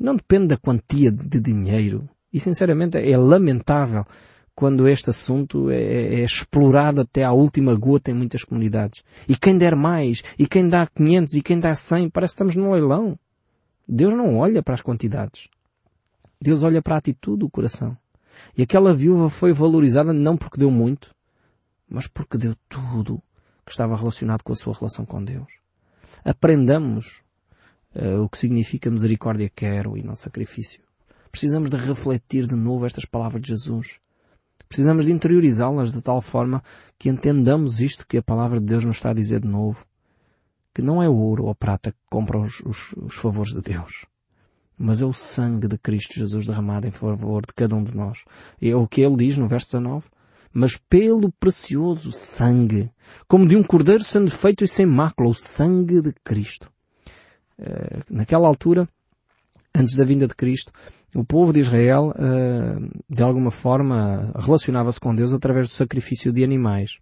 não 0.00 0.16
depende 0.16 0.48
da 0.48 0.56
quantia 0.56 1.12
de 1.12 1.38
dinheiro. 1.38 2.08
E 2.32 2.40
sinceramente 2.40 2.96
é 2.96 3.16
lamentável 3.18 4.06
quando 4.54 4.88
este 4.88 5.10
assunto 5.10 5.70
é, 5.70 5.76
é, 5.76 6.14
é, 6.14 6.24
explorado 6.24 7.02
até 7.02 7.22
à 7.22 7.32
última 7.32 7.74
gota 7.74 8.10
em 8.10 8.14
muitas 8.14 8.42
comunidades. 8.42 9.02
E 9.28 9.36
quem 9.36 9.58
der 9.58 9.76
mais, 9.76 10.22
e 10.38 10.46
quem 10.46 10.68
dá 10.68 10.86
500, 10.86 11.34
e 11.34 11.42
quem 11.42 11.58
dá 11.58 11.76
100, 11.76 12.08
parece 12.08 12.32
que 12.32 12.34
estamos 12.36 12.56
num 12.56 12.72
leilão. 12.72 13.18
Deus 13.86 14.14
não 14.14 14.38
olha 14.38 14.62
para 14.62 14.74
as 14.74 14.82
quantidades. 14.82 15.48
Deus 16.40 16.62
olha 16.62 16.80
para 16.80 16.94
a 16.94 16.98
atitude 16.98 17.40
do 17.40 17.50
coração. 17.50 17.96
E 18.56 18.62
aquela 18.62 18.94
viúva 18.94 19.28
foi 19.28 19.52
valorizada 19.52 20.12
não 20.12 20.36
porque 20.36 20.58
deu 20.58 20.70
muito, 20.70 21.14
mas 21.88 22.06
porque 22.06 22.38
deu 22.38 22.56
tudo 22.68 23.22
que 23.64 23.72
estava 23.72 23.94
relacionado 23.94 24.42
com 24.42 24.52
a 24.52 24.56
sua 24.56 24.74
relação 24.74 25.04
com 25.04 25.22
Deus. 25.22 25.52
Aprendamos 26.24 27.22
uh, 27.94 28.22
o 28.22 28.28
que 28.28 28.38
significa 28.38 28.90
misericórdia 28.90 29.50
quero 29.54 29.98
e 29.98 30.02
não 30.02 30.16
sacrifício. 30.16 30.82
Precisamos 31.30 31.70
de 31.70 31.76
refletir 31.76 32.46
de 32.46 32.56
novo 32.56 32.86
estas 32.86 33.04
palavras 33.04 33.42
de 33.42 33.48
Jesus. 33.48 34.00
Precisamos 34.68 35.04
de 35.04 35.12
interiorizá-las 35.12 35.92
de 35.92 36.00
tal 36.00 36.22
forma 36.22 36.62
que 36.98 37.08
entendamos 37.08 37.80
isto 37.80 38.06
que 38.06 38.16
a 38.16 38.22
palavra 38.22 38.58
de 38.60 38.66
Deus 38.66 38.84
nos 38.84 38.96
está 38.96 39.10
a 39.10 39.14
dizer 39.14 39.40
de 39.40 39.48
novo. 39.48 39.84
Que 40.74 40.80
não 40.80 41.02
é 41.02 41.08
o 41.08 41.14
ouro 41.14 41.44
ou 41.44 41.50
a 41.50 41.54
prata 41.54 41.92
que 41.92 41.98
compra 42.08 42.38
os, 42.38 42.60
os, 42.60 42.92
os 42.96 43.14
favores 43.14 43.52
de 43.52 43.60
Deus. 43.60 44.06
Mas 44.82 45.02
é 45.02 45.04
o 45.04 45.12
sangue 45.12 45.68
de 45.68 45.76
Cristo 45.76 46.14
Jesus 46.14 46.46
derramado 46.46 46.88
em 46.88 46.90
favor 46.90 47.42
de 47.42 47.52
cada 47.54 47.74
um 47.74 47.84
de 47.84 47.94
nós. 47.94 48.24
E 48.62 48.70
é 48.70 48.74
o 48.74 48.88
que 48.88 49.02
ele 49.02 49.16
diz 49.16 49.36
no 49.36 49.46
verso 49.46 49.66
19 49.66 50.08
mas 50.52 50.76
pelo 50.76 51.30
precioso 51.30 52.10
sangue, 52.10 52.90
como 53.28 53.46
de 53.46 53.56
um 53.56 53.62
cordeiro 53.62 54.02
sendo 54.02 54.30
feito 54.30 54.64
e 54.64 54.68
sem 54.68 54.84
mácula, 54.84 55.28
o 55.28 55.34
sangue 55.34 56.00
de 56.00 56.12
Cristo. 56.24 56.68
Eh, 57.58 58.00
naquela 58.10 58.48
altura, 58.48 58.88
antes 59.74 59.94
da 59.94 60.04
vinda 60.04 60.26
de 60.26 60.34
Cristo, 60.34 60.72
o 61.14 61.24
povo 61.24 61.52
de 61.52 61.60
Israel, 61.60 62.12
eh, 62.16 63.00
de 63.08 63.22
alguma 63.22 63.50
forma, 63.50 64.32
relacionava-se 64.36 64.98
com 64.98 65.14
Deus 65.14 65.32
através 65.32 65.68
do 65.68 65.74
sacrifício 65.74 66.32
de 66.32 66.42
animais. 66.42 66.98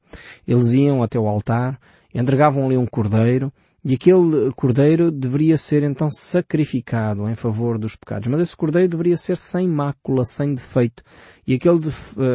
Eles 0.47 0.73
iam 0.73 1.03
até 1.03 1.19
o 1.19 1.27
altar, 1.27 1.81
entregavam 2.15 2.67
ali 2.67 2.77
um 2.77 2.87
cordeiro 2.87 3.53
E 3.85 3.95
aquele 3.95 4.53
cordeiro 4.57 5.11
deveria 5.11 5.57
ser 5.57 5.85
então 5.85 6.11
sacrificado 6.11 7.29
em 7.29 7.35
favor 7.35 7.79
dos 7.79 7.95
pecados. 7.95 8.27
Mas 8.27 8.41
esse 8.41 8.57
cordeiro 8.57 8.89
deveria 8.89 9.17
ser 9.17 9.37
sem 9.37 9.69
mácula, 9.69 10.25
sem 10.25 10.55
defeito. 10.55 11.03
E 11.47 11.55
aquele, 11.55 11.81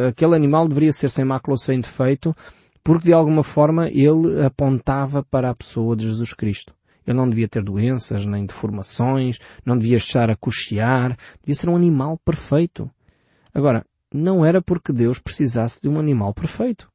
aquele 0.08 0.34
animal 0.34 0.66
deveria 0.66 0.92
ser 0.92 1.10
sem 1.10 1.24
mácula, 1.24 1.56
sem 1.56 1.80
defeito, 1.80 2.34
porque 2.82 3.06
de 3.06 3.12
alguma 3.12 3.42
forma 3.42 3.88
ele 3.88 4.42
apontava 4.44 5.22
para 5.22 5.50
a 5.50 5.54
pessoa 5.54 5.94
de 5.94 6.04
Jesus 6.08 6.32
Cristo. 6.32 6.74
Ele 7.06 7.16
não 7.16 7.28
devia 7.28 7.48
ter 7.48 7.62
doenças, 7.62 8.24
nem 8.24 8.46
deformações, 8.46 9.38
não 9.64 9.76
devia 9.76 9.98
estar 9.98 10.30
a 10.30 10.36
cochear, 10.36 11.16
devia 11.42 11.54
ser 11.54 11.68
um 11.68 11.76
animal 11.76 12.18
perfeito. 12.24 12.90
Agora, 13.52 13.84
não 14.12 14.44
era 14.44 14.62
porque 14.62 14.92
Deus 14.92 15.18
precisasse 15.18 15.80
de 15.82 15.88
um 15.88 15.98
animal 15.98 16.32
perfeito. 16.32 16.90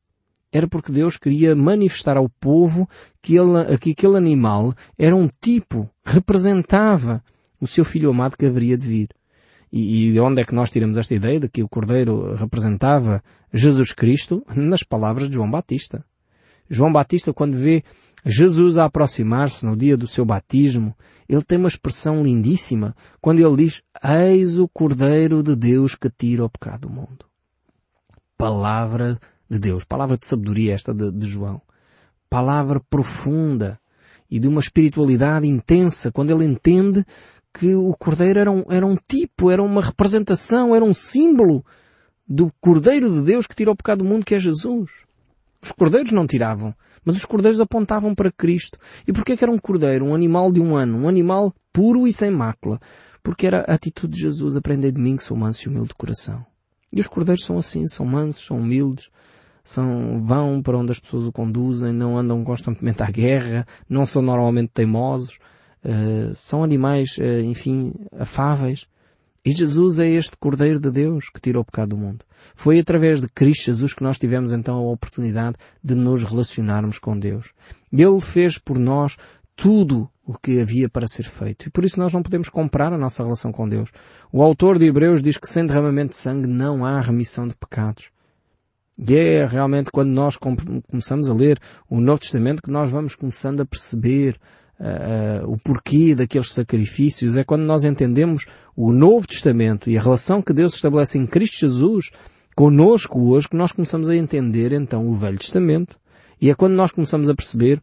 Era 0.51 0.67
porque 0.67 0.91
Deus 0.91 1.15
queria 1.15 1.55
manifestar 1.55 2.17
ao 2.17 2.27
povo 2.27 2.89
que, 3.21 3.35
ele, 3.35 3.77
que 3.77 3.91
aquele 3.91 4.17
animal 4.17 4.73
era 4.97 5.15
um 5.15 5.29
tipo, 5.41 5.89
representava 6.03 7.23
o 7.61 7.67
seu 7.67 7.85
filho 7.85 8.09
amado 8.09 8.37
que 8.37 8.45
haveria 8.45 8.77
de 8.77 8.87
vir. 8.87 9.09
E, 9.71 10.11
de 10.11 10.19
onde 10.19 10.41
é 10.41 10.45
que 10.45 10.55
nós 10.55 10.71
tiramos 10.71 10.97
esta 10.97 11.13
ideia 11.13 11.39
de 11.39 11.47
que 11.47 11.61
o 11.61 11.69
Cordeiro 11.69 12.35
representava 12.35 13.23
Jesus 13.53 13.91
Cristo? 13.91 14.43
Nas 14.55 14.81
palavras 14.81 15.29
de 15.29 15.35
João 15.35 15.49
Batista. 15.49 16.03
João 16.67 16.91
Batista, 16.91 17.31
quando 17.31 17.55
vê 17.55 17.83
Jesus 18.25 18.77
a 18.77 18.85
aproximar-se 18.85 19.65
no 19.65 19.77
dia 19.77 19.95
do 19.95 20.07
seu 20.07 20.25
batismo, 20.25 20.95
ele 21.27 21.43
tem 21.43 21.57
uma 21.57 21.67
expressão 21.67 22.23
lindíssima 22.23 22.95
quando 23.21 23.39
ele 23.39 23.65
diz, 23.65 23.83
Eis 24.03 24.57
o 24.57 24.67
Cordeiro 24.67 25.43
de 25.43 25.55
Deus 25.55 25.95
que 25.95 26.09
tira 26.09 26.45
o 26.45 26.49
pecado 26.49 26.87
do 26.87 26.89
mundo. 26.89 27.25
Palavra 28.37 29.19
de 29.49 29.59
Deus, 29.59 29.83
palavra 29.83 30.17
de 30.17 30.27
sabedoria 30.27 30.73
esta 30.73 30.93
de, 30.93 31.11
de 31.11 31.27
João. 31.27 31.61
Palavra 32.29 32.79
profunda 32.89 33.79
e 34.29 34.39
de 34.39 34.47
uma 34.47 34.59
espiritualidade 34.59 35.47
intensa 35.47 36.11
quando 36.11 36.31
ele 36.31 36.45
entende 36.45 37.03
que 37.53 37.73
o 37.73 37.95
Cordeiro 37.97 38.39
era 38.39 38.51
um, 38.51 38.63
era 38.69 38.85
um 38.85 38.95
tipo, 38.95 39.49
era 39.49 39.63
uma 39.63 39.81
representação, 39.81 40.75
era 40.75 40.85
um 40.85 40.93
símbolo 40.93 41.65
do 42.27 42.51
Cordeiro 42.61 43.09
de 43.09 43.21
Deus 43.23 43.47
que 43.47 43.55
tira 43.55 43.71
o 43.71 43.75
pecado 43.75 43.99
do 43.99 44.05
mundo, 44.05 44.23
que 44.23 44.35
é 44.35 44.39
Jesus. 44.39 44.91
Os 45.61 45.71
cordeiros 45.71 46.11
não 46.11 46.25
tiravam, 46.25 46.73
mas 47.03 47.17
os 47.17 47.25
cordeiros 47.25 47.59
apontavam 47.59 48.15
para 48.15 48.31
Cristo. 48.31 48.77
E 49.07 49.11
porquê 49.11 49.35
que 49.35 49.43
era 49.43 49.51
um 49.51 49.57
cordeiro? 49.57 50.05
Um 50.05 50.15
animal 50.15 50.51
de 50.51 50.61
um 50.61 50.75
ano, 50.75 50.99
um 50.99 51.09
animal 51.09 51.53
puro 51.73 52.07
e 52.07 52.13
sem 52.13 52.31
mácula. 52.31 52.79
Porque 53.21 53.45
era 53.45 53.65
a 53.67 53.73
atitude 53.73 54.13
de 54.13 54.21
Jesus, 54.21 54.55
aprender 54.55 54.91
de 54.91 55.01
mim 55.01 55.17
que 55.17 55.23
sou 55.23 55.35
manso 55.35 55.67
e 55.67 55.69
humilde 55.69 55.89
de 55.89 55.95
coração. 55.95 56.45
E 56.93 56.99
os 56.99 57.07
cordeiros 57.07 57.43
são 57.43 57.57
assim, 57.57 57.85
são 57.87 58.05
mansos, 58.05 58.45
são 58.45 58.57
humildes, 58.57 59.09
são, 59.69 60.23
vão 60.23 60.63
para 60.63 60.77
onde 60.77 60.91
as 60.91 60.99
pessoas 60.99 61.25
o 61.27 61.31
conduzem, 61.31 61.93
não 61.93 62.17
andam 62.17 62.43
constantemente 62.43 63.03
à 63.03 63.11
guerra, 63.11 63.67
não 63.88 64.07
são 64.07 64.19
normalmente 64.19 64.71
teimosos, 64.73 65.38
uh, 65.85 66.33
são 66.33 66.63
animais, 66.63 67.17
uh, 67.19 67.41
enfim, 67.43 67.93
afáveis. 68.17 68.88
E 69.45 69.51
Jesus 69.51 69.99
é 69.99 70.09
este 70.09 70.35
Cordeiro 70.38 70.79
de 70.79 70.89
Deus 70.89 71.29
que 71.29 71.39
tira 71.39 71.59
o 71.59 71.63
pecado 71.63 71.89
do 71.89 71.97
mundo. 71.97 72.25
Foi 72.55 72.79
através 72.79 73.21
de 73.21 73.29
Cristo 73.29 73.65
Jesus 73.65 73.93
que 73.93 74.03
nós 74.03 74.17
tivemos 74.17 74.51
então 74.51 74.75
a 74.75 74.91
oportunidade 74.91 75.55
de 75.83 75.93
nos 75.93 76.23
relacionarmos 76.23 76.97
com 76.97 77.17
Deus. 77.17 77.53
Ele 77.93 78.19
fez 78.19 78.57
por 78.57 78.79
nós 78.79 79.17
tudo 79.55 80.09
o 80.25 80.33
que 80.38 80.59
havia 80.59 80.89
para 80.89 81.07
ser 81.07 81.23
feito. 81.23 81.67
E 81.67 81.69
por 81.69 81.85
isso 81.85 81.99
nós 81.99 82.11
não 82.11 82.23
podemos 82.23 82.49
comprar 82.49 82.91
a 82.91 82.97
nossa 82.97 83.23
relação 83.23 83.51
com 83.51 83.69
Deus. 83.69 83.91
O 84.31 84.41
autor 84.41 84.79
de 84.79 84.85
Hebreus 84.85 85.21
diz 85.21 85.38
que 85.38 85.47
sem 85.47 85.65
derramamento 85.65 86.11
de 86.11 86.17
sangue 86.17 86.47
não 86.47 86.83
há 86.83 86.99
remissão 86.99 87.47
de 87.47 87.55
pecados. 87.55 88.09
E 89.07 89.15
é 89.15 89.45
realmente 89.45 89.91
quando 89.91 90.09
nós 90.09 90.35
começamos 90.35 91.29
a 91.29 91.33
ler 91.33 91.57
o 91.89 92.01
Novo 92.01 92.19
Testamento 92.19 92.61
que 92.61 92.69
nós 92.69 92.89
vamos 92.89 93.15
começando 93.15 93.61
a 93.61 93.65
perceber 93.65 94.35
uh, 94.77 95.49
o 95.49 95.57
porquê 95.57 96.13
daqueles 96.13 96.51
sacrifícios. 96.51 97.37
É 97.37 97.45
quando 97.45 97.61
nós 97.61 97.85
entendemos 97.85 98.45
o 98.75 98.91
Novo 98.91 99.25
Testamento 99.25 99.89
e 99.89 99.97
a 99.97 100.01
relação 100.01 100.41
que 100.41 100.51
Deus 100.51 100.75
estabelece 100.75 101.17
em 101.17 101.25
Cristo 101.25 101.57
Jesus 101.59 102.11
conosco 102.57 103.21
hoje 103.29 103.47
que 103.47 103.55
nós 103.55 103.71
começamos 103.71 104.09
a 104.09 104.15
entender 104.15 104.73
então 104.73 105.07
o 105.07 105.13
Velho 105.13 105.39
Testamento. 105.39 105.97
E 106.41 106.49
é 106.49 106.55
quando 106.55 106.73
nós 106.73 106.91
começamos 106.91 107.29
a 107.29 107.35
perceber 107.35 107.81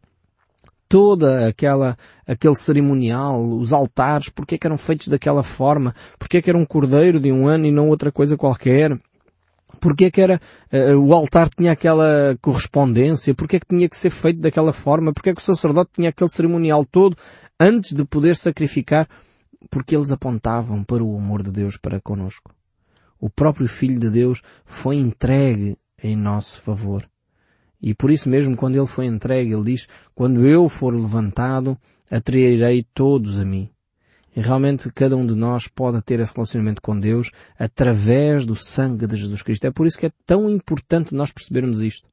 toda 0.87 1.49
aquela, 1.49 1.97
aquele 2.27 2.55
cerimonial, 2.55 3.43
os 3.43 3.73
altares, 3.73 4.29
porque 4.29 4.57
é 4.57 4.59
que 4.59 4.67
eram 4.67 4.77
feitos 4.77 5.09
daquela 5.09 5.43
forma, 5.43 5.95
porque 6.19 6.37
é 6.37 6.43
que 6.43 6.51
era 6.51 6.59
um 6.59 6.67
cordeiro 6.67 7.19
de 7.19 7.33
um 7.33 7.49
ano 7.49 7.65
e 7.65 7.73
não 7.73 7.89
outra 7.89 8.13
coisa 8.13 8.37
qualquer, 8.37 8.97
porque 9.81 10.07
é 10.07 10.11
que 10.11 10.21
era, 10.21 10.41
uh, 10.73 10.99
o 10.99 11.13
altar 11.15 11.49
tinha 11.49 11.73
aquela 11.73 12.37
correspondência, 12.41 13.35
porque 13.35 13.57
é 13.57 13.61
que 13.61 13.67
tinha 13.67 13.89
que 13.89 13.97
ser 13.97 14.11
feito 14.11 14.41
daquela 14.41 14.73
forma, 14.73 15.13
porque 15.13 15.31
é 15.31 15.35
que 15.35 15.41
o 15.41 15.45
sacerdote 15.45 15.93
tinha 15.95 16.11
aquele 16.11 16.31
cerimonial 16.31 16.85
todo 16.85 17.17
antes 17.59 17.93
de 17.93 18.05
poder 18.05 18.37
sacrificar, 18.37 19.09
porque 19.71 19.97
eles 19.97 20.13
apontavam 20.13 20.85
para 20.85 21.03
o 21.03 21.17
amor 21.17 21.43
de 21.43 21.51
Deus 21.51 21.77
para 21.77 22.01
conosco. 22.01 22.55
O 23.19 23.31
próprio 23.31 23.69
Filho 23.69 23.99
de 23.99 24.11
Deus 24.11 24.43
foi 24.65 24.97
entregue 24.97 25.77
em 26.03 26.17
nosso 26.17 26.61
favor. 26.61 27.09
E 27.81 27.95
por 27.95 28.11
isso 28.11 28.29
mesmo, 28.29 28.57
quando 28.57 28.77
ele 28.77 28.87
foi 28.87 29.07
entregue, 29.07 29.53
ele 29.53 29.65
diz, 29.65 29.89
quando 30.15 30.47
eu 30.47 30.69
for 30.69 30.95
levantado, 30.95 31.79
atrairei 32.11 32.85
todos 32.95 33.39
a 33.39 33.45
mim. 33.45 33.71
E 34.37 34.41
realmente 34.43 34.93
cada 34.93 35.17
um 35.17 35.27
de 35.27 35.35
nós 35.35 35.67
pode 35.67 36.03
ter 36.03 36.21
esse 36.21 36.35
relacionamento 36.35 36.83
com 36.83 37.01
Deus 37.01 37.31
através 37.59 38.45
do 38.45 38.55
sangue 38.55 39.07
de 39.07 39.17
Jesus 39.17 39.41
Cristo. 39.41 39.67
É 39.67 39.71
por 39.71 39.87
isso 39.87 39.97
que 39.97 40.05
é 40.05 40.13
tão 40.27 40.51
importante 40.51 41.15
nós 41.15 41.33
percebermos 41.33 41.81
isto. 41.81 42.07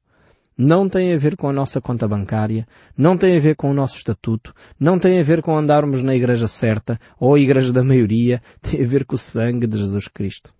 Não 0.56 0.88
tem 0.88 1.12
a 1.12 1.18
ver 1.18 1.36
com 1.36 1.48
a 1.50 1.52
nossa 1.52 1.82
conta 1.82 2.08
bancária, 2.08 2.66
não 2.96 3.18
tem 3.18 3.36
a 3.36 3.40
ver 3.40 3.56
com 3.56 3.70
o 3.70 3.74
nosso 3.74 3.98
estatuto, 3.98 4.54
não 4.80 4.98
tem 4.98 5.20
a 5.20 5.22
ver 5.22 5.42
com 5.42 5.54
andarmos 5.54 6.02
na 6.02 6.14
igreja 6.14 6.48
certa 6.48 6.98
ou 7.20 7.34
a 7.34 7.38
igreja 7.38 7.74
da 7.74 7.84
maioria, 7.84 8.40
tem 8.62 8.82
a 8.82 8.86
ver 8.86 9.04
com 9.04 9.16
o 9.16 9.18
sangue 9.18 9.66
de 9.66 9.76
Jesus 9.76 10.08
Cristo. 10.08 10.54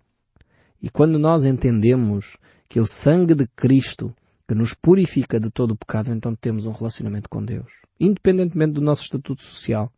E 0.79 0.87
quando 0.87 1.17
nós 1.17 1.45
entendemos 1.45 2.37
que 2.69 2.77
é 2.77 2.81
o 2.81 2.85
sangue 2.85 3.33
de 3.33 3.47
Cristo 3.55 4.13
que 4.47 4.53
nos 4.53 4.75
purifica 4.75 5.39
de 5.39 5.49
todo 5.49 5.71
o 5.71 5.75
pecado, 5.75 6.11
então 6.11 6.35
temos 6.35 6.67
um 6.67 6.71
relacionamento 6.71 7.27
com 7.27 7.43
Deus. 7.43 7.71
Independentemente 7.99 8.73
do 8.73 8.81
nosso 8.81 9.01
estatuto 9.01 9.41
social 9.41 9.91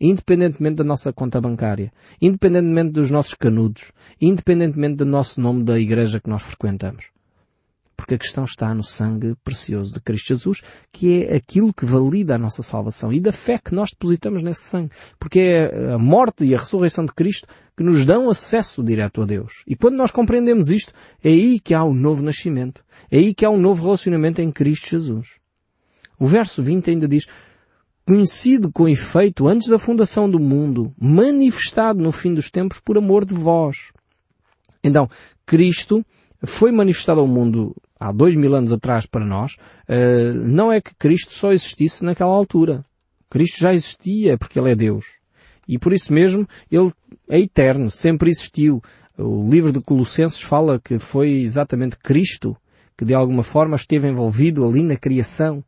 independentemente 0.00 0.76
da 0.76 0.84
nossa 0.84 1.12
conta 1.12 1.40
bancária, 1.40 1.92
independentemente 2.20 2.92
dos 2.92 3.10
nossos 3.10 3.34
canudos, 3.34 3.92
independentemente 4.20 4.96
do 4.96 5.04
nosso 5.04 5.40
nome 5.40 5.62
da 5.62 5.78
igreja 5.78 6.20
que 6.20 6.30
nós 6.30 6.42
frequentamos. 6.42 7.10
Porque 8.00 8.14
a 8.14 8.18
questão 8.18 8.44
está 8.44 8.74
no 8.74 8.82
sangue 8.82 9.36
precioso 9.44 9.92
de 9.92 10.00
Cristo 10.00 10.28
Jesus, 10.28 10.62
que 10.90 11.24
é 11.24 11.36
aquilo 11.36 11.70
que 11.72 11.84
valida 11.84 12.34
a 12.34 12.38
nossa 12.38 12.62
salvação 12.62 13.12
e 13.12 13.20
da 13.20 13.30
fé 13.30 13.58
que 13.62 13.74
nós 13.74 13.90
depositamos 13.90 14.42
nesse 14.42 14.62
sangue. 14.62 14.90
Porque 15.18 15.38
é 15.38 15.92
a 15.92 15.98
morte 15.98 16.42
e 16.46 16.54
a 16.54 16.58
ressurreição 16.58 17.04
de 17.04 17.12
Cristo 17.12 17.46
que 17.76 17.82
nos 17.82 18.06
dão 18.06 18.30
acesso 18.30 18.82
direto 18.82 19.20
a 19.20 19.26
Deus. 19.26 19.62
E 19.66 19.76
quando 19.76 19.96
nós 19.96 20.10
compreendemos 20.10 20.70
isto, 20.70 20.94
é 21.22 21.28
aí 21.28 21.60
que 21.60 21.74
há 21.74 21.84
um 21.84 21.92
novo 21.92 22.22
nascimento. 22.22 22.82
É 23.10 23.18
aí 23.18 23.34
que 23.34 23.44
há 23.44 23.50
um 23.50 23.58
novo 23.58 23.84
relacionamento 23.84 24.40
em 24.40 24.50
Cristo 24.50 24.88
Jesus. 24.88 25.38
O 26.18 26.26
verso 26.26 26.62
20 26.62 26.90
ainda 26.90 27.06
diz, 27.06 27.26
conhecido 28.06 28.70
com 28.72 28.88
efeito 28.88 29.46
antes 29.46 29.68
da 29.68 29.78
fundação 29.78 30.30
do 30.30 30.40
mundo, 30.40 30.92
manifestado 30.98 32.02
no 32.02 32.12
fim 32.12 32.34
dos 32.34 32.50
tempos 32.50 32.80
por 32.80 32.98
amor 32.98 33.24
de 33.24 33.34
vós. 33.34 33.92
Então, 34.82 35.08
Cristo 35.46 36.04
foi 36.42 36.72
manifestado 36.72 37.20
ao 37.20 37.26
mundo 37.26 37.76
há 37.98 38.10
dois 38.10 38.34
mil 38.34 38.54
anos 38.54 38.72
atrás 38.72 39.06
para 39.06 39.26
nós. 39.26 39.56
Uh, 39.88 40.34
não 40.34 40.72
é 40.72 40.80
que 40.80 40.94
Cristo 40.94 41.32
só 41.32 41.52
existisse 41.52 42.04
naquela 42.04 42.30
altura. 42.30 42.84
Cristo 43.28 43.60
já 43.60 43.74
existia 43.74 44.38
porque 44.38 44.58
Ele 44.58 44.72
é 44.72 44.74
Deus. 44.74 45.04
E 45.68 45.78
por 45.78 45.92
isso 45.92 46.12
mesmo 46.12 46.48
Ele 46.70 46.92
é 47.28 47.38
eterno, 47.38 47.90
sempre 47.90 48.30
existiu. 48.30 48.82
O 49.16 49.48
livro 49.48 49.70
de 49.72 49.80
Colossenses 49.80 50.40
fala 50.40 50.80
que 50.80 50.98
foi 50.98 51.28
exatamente 51.42 51.96
Cristo 51.98 52.56
que 53.00 53.04
de 53.06 53.14
alguma 53.14 53.42
forma 53.42 53.76
esteve 53.76 54.08
envolvido 54.08 54.62
ali 54.62 54.82
na 54.82 54.94
criação. 54.94 55.64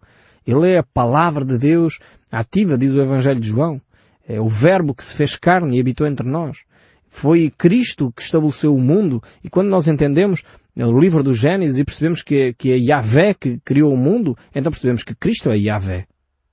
Ele 0.46 0.70
é 0.70 0.76
a 0.76 0.82
palavra 0.82 1.44
de 1.44 1.56
Deus 1.56 1.98
ativa, 2.32 2.78
diz 2.78 2.90
o 2.90 3.00
Evangelho 3.02 3.38
de 3.38 3.48
João. 3.48 3.80
É 4.26 4.40
o 4.40 4.48
verbo 4.48 4.94
que 4.94 5.04
se 5.04 5.14
fez 5.14 5.36
carne 5.36 5.76
e 5.76 5.80
habitou 5.80 6.06
entre 6.06 6.26
nós. 6.26 6.64
Foi 7.06 7.52
Cristo 7.56 8.10
que 8.10 8.22
estabeleceu 8.22 8.74
o 8.74 8.80
mundo 8.80 9.22
e 9.44 9.50
quando 9.50 9.68
nós 9.68 9.86
entendemos 9.86 10.42
o 10.74 10.98
livro 10.98 11.22
do 11.22 11.34
Gênesis 11.34 11.78
e 11.78 11.84
percebemos 11.84 12.22
que, 12.22 12.54
que 12.54 12.72
é 12.72 12.78
Yahvé 12.78 13.34
que 13.34 13.60
criou 13.62 13.92
o 13.92 13.96
mundo, 13.96 14.34
então 14.54 14.72
percebemos 14.72 15.02
que 15.02 15.14
Cristo 15.14 15.50
é 15.50 15.58
Yahvé. 15.58 16.06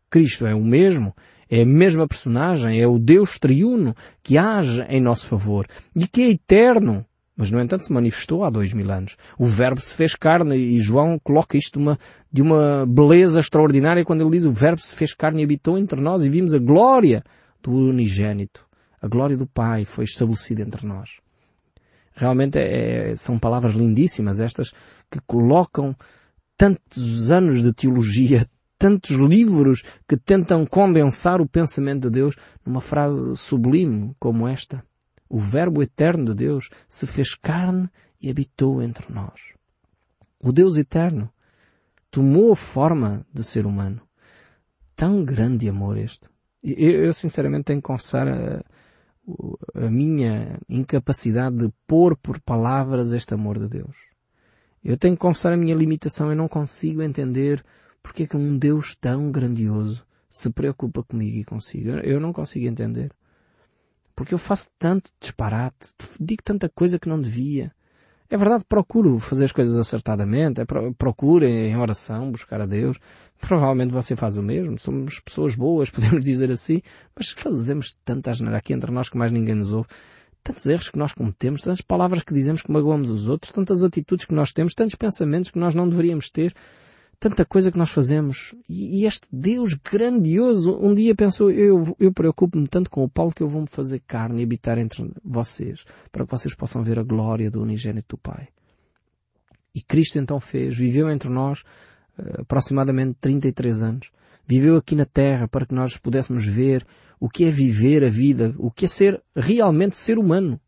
Cristo 0.09 0.45
é 0.45 0.53
o 0.53 0.61
mesmo, 0.61 1.15
é 1.49 1.61
a 1.61 1.65
mesma 1.65 2.07
personagem, 2.07 2.81
é 2.81 2.87
o 2.87 2.99
Deus 2.99 3.39
triuno 3.39 3.95
que 4.21 4.37
age 4.37 4.81
em 4.89 4.99
nosso 4.99 5.27
favor 5.27 5.65
e 5.95 6.05
que 6.05 6.23
é 6.23 6.29
eterno 6.31 7.05
mas, 7.39 7.49
no 7.51 7.61
entanto, 7.61 7.85
se 7.85 7.93
manifestou 7.93 8.43
há 8.43 8.49
dois 8.49 8.73
mil 8.73 8.91
anos. 8.91 9.15
O 9.37 9.45
Verbo 9.45 9.79
se 9.79 9.93
fez 9.93 10.13
carne 10.13 10.57
e 10.57 10.77
João 10.77 11.17
coloca 11.17 11.57
isto 11.57 11.79
de 11.79 11.85
uma, 11.85 11.99
de 12.29 12.41
uma 12.41 12.85
beleza 12.85 13.39
extraordinária 13.39 14.03
quando 14.03 14.19
ele 14.19 14.31
diz 14.31 14.43
o 14.43 14.51
Verbo 14.51 14.81
se 14.81 14.93
fez 14.93 15.13
carne 15.13 15.39
e 15.39 15.45
habitou 15.45 15.77
entre 15.77 16.01
nós 16.01 16.25
e 16.25 16.29
vimos 16.29 16.53
a 16.53 16.59
glória 16.59 17.23
do 17.63 17.71
unigênito. 17.71 18.67
A 19.01 19.07
glória 19.07 19.37
do 19.37 19.47
Pai 19.47 19.85
foi 19.85 20.03
estabelecida 20.03 20.63
entre 20.63 20.85
nós. 20.85 21.21
Realmente 22.13 22.59
é, 22.59 23.15
são 23.15 23.39
palavras 23.39 23.73
lindíssimas 23.73 24.41
estas 24.41 24.73
que 25.09 25.21
colocam 25.25 25.95
tantos 26.57 27.31
anos 27.31 27.63
de 27.63 27.71
teologia 27.71 28.45
tantos 28.77 29.11
livros 29.11 29.83
que 30.05 30.17
tentam 30.17 30.65
condensar 30.65 31.39
o 31.39 31.47
pensamento 31.47 32.09
de 32.09 32.09
Deus 32.09 32.35
numa 32.65 32.81
frase 32.81 33.37
sublime 33.37 34.13
como 34.19 34.45
esta. 34.45 34.83
O 35.29 35.37
Verbo 35.37 35.83
eterno 35.83 36.25
de 36.25 36.33
Deus 36.33 36.69
se 36.87 37.05
fez 37.05 37.35
carne 37.35 37.87
e 38.19 38.29
habitou 38.29 38.81
entre 38.81 39.13
nós. 39.13 39.53
O 40.39 40.51
Deus 40.51 40.75
eterno 40.75 41.31
tomou 42.09 42.51
a 42.51 42.55
forma 42.55 43.25
de 43.31 43.43
ser 43.43 43.65
humano. 43.65 44.01
Tão 44.95 45.23
grande 45.23 45.69
amor 45.69 45.97
este. 45.97 46.27
Eu, 46.63 47.05
eu 47.05 47.13
sinceramente 47.13 47.65
tenho 47.65 47.81
que 47.81 47.87
confessar 47.87 48.27
a, 48.27 48.63
a 49.75 49.89
minha 49.89 50.59
incapacidade 50.67 51.57
de 51.57 51.71
pôr 51.85 52.17
por 52.17 52.41
palavras 52.41 53.13
este 53.13 53.33
amor 53.33 53.59
de 53.59 53.69
Deus. 53.69 53.95
Eu 54.83 54.97
tenho 54.97 55.15
que 55.15 55.21
confessar 55.21 55.53
a 55.53 55.57
minha 55.57 55.75
limitação. 55.75 56.29
Eu 56.29 56.35
não 56.35 56.47
consigo 56.47 57.01
entender 57.01 57.63
porque 58.01 58.23
é 58.23 58.27
que 58.27 58.37
um 58.37 58.57
Deus 58.57 58.95
tão 58.95 59.31
grandioso 59.31 60.05
se 60.29 60.49
preocupa 60.49 61.03
comigo 61.03 61.37
e 61.37 61.43
consigo. 61.43 61.89
Eu 61.89 62.19
não 62.19 62.33
consigo 62.33 62.65
entender. 62.65 63.11
Porque 64.19 64.33
eu 64.33 64.37
faço 64.37 64.67
tanto 64.77 65.09
disparate, 65.17 65.93
digo 66.19 66.43
tanta 66.43 66.67
coisa 66.67 66.99
que 66.99 67.07
não 67.07 67.21
devia. 67.21 67.71
É 68.29 68.35
verdade, 68.35 68.65
procuro 68.67 69.17
fazer 69.17 69.45
as 69.45 69.53
coisas 69.53 69.77
acertadamente, 69.77 70.59
é 70.59 70.65
procuro 70.97 71.45
em 71.45 71.77
oração 71.77 72.29
buscar 72.29 72.59
a 72.59 72.65
Deus. 72.65 72.97
Provavelmente 73.39 73.93
você 73.93 74.17
faz 74.17 74.35
o 74.35 74.43
mesmo. 74.43 74.77
Somos 74.77 75.21
pessoas 75.21 75.55
boas, 75.55 75.87
podemos 75.89 76.21
dizer 76.21 76.51
assim, 76.51 76.81
mas 77.15 77.29
fazemos 77.29 77.95
tanta 78.03 78.29
asneira 78.29 78.57
aqui 78.57 78.73
entre 78.73 78.91
nós 78.91 79.07
que 79.07 79.17
mais 79.17 79.31
ninguém 79.31 79.55
nos 79.55 79.71
ouve 79.71 79.87
tantos 80.43 80.65
erros 80.65 80.89
que 80.89 80.99
nós 80.99 81.13
cometemos, 81.13 81.61
tantas 81.61 81.81
palavras 81.81 82.21
que 82.21 82.33
dizemos 82.33 82.61
que 82.61 82.71
magoamos 82.71 83.09
os 83.09 83.25
outros, 83.25 83.53
tantas 83.53 83.85
atitudes 83.85 84.25
que 84.25 84.33
nós 84.33 84.51
temos, 84.51 84.73
tantos 84.73 84.95
pensamentos 84.95 85.49
que 85.49 85.59
nós 85.59 85.73
não 85.73 85.87
deveríamos 85.87 86.29
ter, 86.29 86.53
tanta 87.19 87.45
coisa 87.45 87.71
que 87.71 87.77
nós 87.77 87.91
fazemos. 87.91 88.55
E, 88.67 89.01
e 89.01 89.05
este 89.05 89.27
Deus 89.31 89.73
grandioso, 89.73 90.77
um 90.81 90.93
dia 90.93 91.13
pensou, 91.13 91.51
eu, 91.51 91.95
eu 91.99 92.13
preocupo-me 92.13 92.67
tanto 92.67 92.89
com 92.89 93.03
o 93.03 93.09
Paulo 93.09 93.33
que 93.33 93.43
eu 93.43 93.49
vou-me 93.49 93.67
fazer 93.67 94.01
carne 94.07 94.39
e 94.39 94.43
habitar 94.43 94.77
entre 94.77 95.11
vocês, 95.23 95.85
para 96.11 96.25
que 96.25 96.31
vocês 96.31 96.55
possam 96.55 96.81
ver 96.81 96.97
a 96.97 97.03
glória 97.03 97.51
do 97.51 97.61
unigênito 97.61 98.15
do 98.15 98.17
Pai. 98.17 98.47
E 99.75 99.81
Cristo 99.81 100.17
então 100.17 100.39
fez, 100.39 100.75
viveu 100.75 101.09
entre 101.11 101.29
nós 101.29 101.61
uh, 102.17 102.41
aproximadamente 102.41 103.17
33 103.19 103.83
anos. 103.83 104.11
Viveu 104.47 104.77
aqui 104.77 104.95
na 104.95 105.05
Terra 105.05 105.47
para 105.47 105.65
que 105.65 105.75
nós 105.75 105.97
pudéssemos 105.97 106.45
ver 106.45 106.85
o 107.19 107.29
que 107.29 107.45
é 107.45 107.51
viver 107.51 108.03
a 108.03 108.09
vida, 108.09 108.55
o 108.57 108.71
que 108.71 108.85
é 108.85 108.87
ser 108.87 109.21
realmente 109.35 109.95
ser 109.95 110.17
humano. 110.17 110.59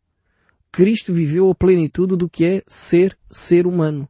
Cristo 0.70 1.12
viveu 1.12 1.50
a 1.50 1.54
plenitude 1.54 2.16
do 2.16 2.28
que 2.28 2.44
é 2.44 2.62
ser 2.66 3.18
ser 3.30 3.66
humano. 3.66 4.08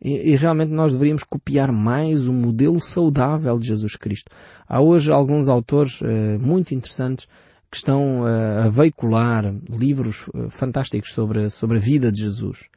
E, 0.00 0.32
e, 0.32 0.36
realmente 0.36 0.70
nós 0.70 0.92
deveríamos 0.92 1.24
copiar 1.24 1.72
mais 1.72 2.28
o 2.28 2.32
modelo 2.32 2.80
saudável 2.80 3.58
de 3.58 3.66
Jesus 3.66 3.96
Cristo. 3.96 4.30
Há 4.66 4.80
hoje 4.80 5.10
alguns 5.10 5.48
autores 5.48 6.00
uh, 6.00 6.06
muito 6.40 6.72
interessantes 6.72 7.26
que 7.70 7.76
estão 7.76 8.22
uh, 8.22 8.64
a 8.64 8.68
veicular 8.68 9.52
livros 9.68 10.28
uh, 10.28 10.48
fantásticos 10.50 11.12
sobre, 11.12 11.50
sobre 11.50 11.78
a 11.78 11.80
vida 11.80 12.12
de 12.12 12.20
Jesus. 12.20 12.68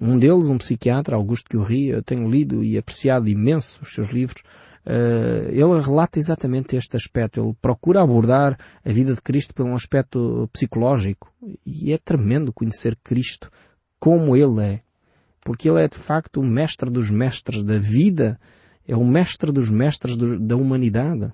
Um 0.00 0.18
deles, 0.18 0.48
um 0.48 0.58
psiquiatra, 0.58 1.16
Augusto 1.16 1.48
Curie, 1.48 1.88
eu 1.88 2.02
tenho 2.02 2.30
lido 2.30 2.62
e 2.62 2.76
apreciado 2.76 3.28
imenso 3.28 3.80
os 3.82 3.94
seus 3.94 4.10
livros, 4.10 4.42
ele 5.50 5.80
relata 5.84 6.18
exatamente 6.18 6.74
este 6.74 6.96
aspecto. 6.96 7.42
Ele 7.42 7.54
procura 7.60 8.00
abordar 8.00 8.56
a 8.82 8.90
vida 8.90 9.12
de 9.12 9.20
Cristo 9.20 9.52
por 9.52 9.66
um 9.66 9.74
aspecto 9.74 10.48
psicológico. 10.50 11.30
E 11.66 11.92
é 11.92 11.98
tremendo 11.98 12.54
conhecer 12.54 12.96
Cristo 13.04 13.50
como 13.98 14.34
Ele 14.34 14.62
é. 14.62 14.87
Porque 15.48 15.66
Ele 15.66 15.80
é 15.80 15.88
de 15.88 15.96
facto 15.96 16.42
o 16.42 16.44
mestre 16.44 16.90
dos 16.90 17.10
mestres 17.10 17.62
da 17.62 17.78
vida. 17.78 18.38
É 18.86 18.94
o 18.94 19.02
mestre 19.02 19.50
dos 19.50 19.70
mestres 19.70 20.14
do, 20.14 20.38
da 20.38 20.54
humanidade. 20.54 21.32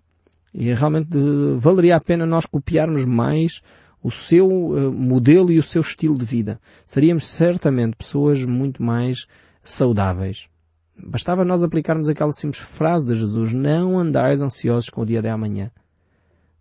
E 0.54 0.72
realmente 0.72 1.18
valeria 1.58 1.96
a 1.96 2.00
pena 2.00 2.24
nós 2.24 2.46
copiarmos 2.46 3.04
mais 3.04 3.60
o 4.00 4.12
seu 4.12 4.46
uh, 4.48 4.92
modelo 4.92 5.50
e 5.50 5.58
o 5.58 5.64
seu 5.64 5.82
estilo 5.82 6.16
de 6.16 6.24
vida. 6.24 6.60
Seríamos 6.86 7.26
certamente 7.26 7.96
pessoas 7.96 8.44
muito 8.44 8.84
mais 8.84 9.26
saudáveis. 9.64 10.46
Bastava 10.96 11.44
nós 11.44 11.64
aplicarmos 11.64 12.08
aquela 12.08 12.32
simples 12.32 12.62
frase 12.62 13.04
de 13.04 13.16
Jesus, 13.16 13.52
não 13.52 13.98
andais 13.98 14.40
ansiosos 14.40 14.90
com 14.90 15.00
o 15.00 15.06
dia 15.06 15.20
de 15.20 15.28
amanhã. 15.28 15.72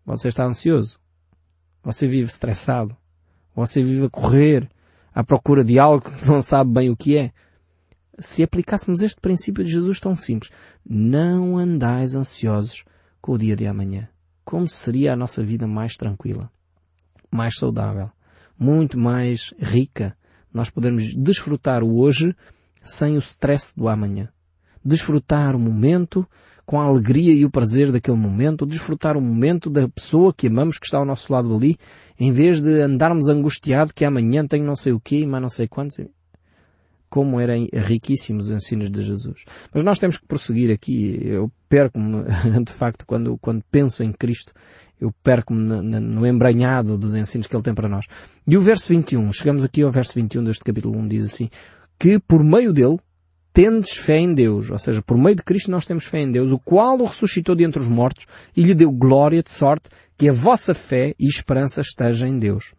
Você 0.04 0.28
está 0.28 0.44
ansioso? 0.44 1.00
Você 1.84 2.08
vive 2.08 2.30
estressado? 2.30 2.98
Você 3.56 3.84
vive 3.84 4.08
a 4.08 4.10
correr 4.10 4.68
à 5.14 5.24
procura 5.24 5.64
de 5.64 5.78
algo 5.78 6.10
que 6.10 6.28
não 6.28 6.42
sabe 6.42 6.72
bem 6.72 6.90
o 6.90 6.96
que 6.96 7.18
é? 7.18 7.32
Se 8.20 8.44
aplicássemos 8.44 9.02
este 9.02 9.20
princípio 9.20 9.64
de 9.64 9.72
Jesus 9.72 10.00
tão 10.00 10.16
simples, 10.16 10.52
não 10.86 11.58
andais 11.58 12.16
ansiosos 12.16 12.84
com 13.22 13.34
o 13.34 13.38
dia 13.38 13.56
de 13.56 13.66
amanhã. 13.66 14.10
Como 14.46 14.68
seria 14.68 15.14
a 15.14 15.16
nossa 15.16 15.44
vida 15.44 15.68
mais 15.68 15.96
tranquila, 15.96 16.52
mais 17.32 17.58
saudável, 17.58 18.12
muito 18.58 18.98
mais 18.98 19.54
rica? 19.60 20.16
Nós 20.54 20.70
podemos 20.70 21.16
desfrutar 21.16 21.84
o 21.84 21.98
hoje 21.98 22.36
sem 22.84 23.16
o 23.16 23.20
stress 23.20 23.76
do 23.76 23.88
amanhã. 23.88 24.30
Desfrutar 24.86 25.56
o 25.56 25.60
momento 25.60 26.28
com 26.66 26.80
a 26.80 26.86
alegria 26.86 27.34
e 27.34 27.46
o 27.46 27.50
prazer 27.50 27.92
daquele 27.92 28.18
momento, 28.18 28.66
desfrutar 28.66 29.18
o 29.18 29.22
momento 29.22 29.70
da 29.70 29.88
pessoa 29.90 30.34
que 30.34 30.48
amamos 30.48 30.78
que 30.78 30.86
está 30.86 30.98
ao 30.98 31.06
nosso 31.06 31.32
lado 31.32 31.54
ali, 31.54 31.78
em 32.20 32.32
vez 32.32 32.62
de 32.62 32.82
andarmos 32.82 33.28
angustiado 33.28 33.94
que 33.94 34.06
amanhã 34.06 34.46
tenho 34.48 34.66
não 34.66 34.76
sei 34.76 34.94
o 34.94 35.00
quê, 35.00 35.26
mas 35.26 35.42
não 35.42 35.50
sei 35.50 35.68
quantos. 35.68 36.00
Como 37.10 37.40
eram 37.40 37.68
riquíssimos 37.72 38.48
os 38.48 38.52
ensinos 38.52 38.90
de 38.90 39.04
Jesus. 39.04 39.44
Mas 39.72 39.84
nós 39.84 40.00
temos 40.00 40.18
que 40.18 40.26
prosseguir 40.26 40.72
aqui. 40.72 41.20
Eu 41.24 41.52
perco-me, 41.70 42.24
de 42.66 42.72
facto, 42.72 43.06
quando, 43.06 43.38
quando 43.38 43.64
penso 43.70 44.02
em 44.04 44.12
Cristo, 44.12 44.52
eu 45.00 45.14
perco-me 45.22 45.62
no, 45.62 45.82
no 45.84 46.26
embranhado 46.26 46.98
dos 46.98 47.14
ensinos 47.14 47.46
que 47.46 47.56
Ele 47.56 47.62
tem 47.62 47.76
para 47.76 47.90
nós. 47.90 48.08
E 48.48 48.58
o 48.58 48.62
verso 48.62 48.88
21, 48.88 49.32
chegamos 49.32 49.64
aqui 49.64 49.84
ao 49.84 49.92
verso 49.92 50.16
21 50.16 50.44
deste 50.44 50.64
capítulo 50.64 50.98
1, 50.98 51.08
diz 51.08 51.26
assim, 51.26 51.50
que 52.00 52.18
por 52.18 52.44
meio 52.44 52.74
dele 52.74 52.98
tendes 53.54 53.98
fé 53.98 54.18
em 54.18 54.34
Deus, 54.34 54.72
ou 54.72 54.80
seja, 54.80 55.02
por 55.02 55.16
meio 55.16 55.36
de 55.36 55.44
Cristo 55.44 55.70
nós 55.70 55.86
temos 55.86 56.06
fé 56.06 56.20
em 56.22 56.32
Deus, 56.32 56.52
o 56.52 56.58
qual 56.58 57.00
o 57.00 57.06
ressuscitou 57.06 57.56
de 57.56 57.64
entre 57.64 57.80
os 57.80 57.88
mortos 57.88 58.26
e 58.58 58.64
lhe 58.64 58.74
deu 58.74 58.92
glória 58.92 59.44
de 59.44 59.52
sorte 59.52 59.90
que 60.18 60.28
a 60.28 60.34
vossa 60.34 60.74
fé 60.74 61.14
e 61.20 61.28
esperança 61.28 61.82
esteja 61.82 62.28
em 62.28 62.40
Deus. 62.40 62.74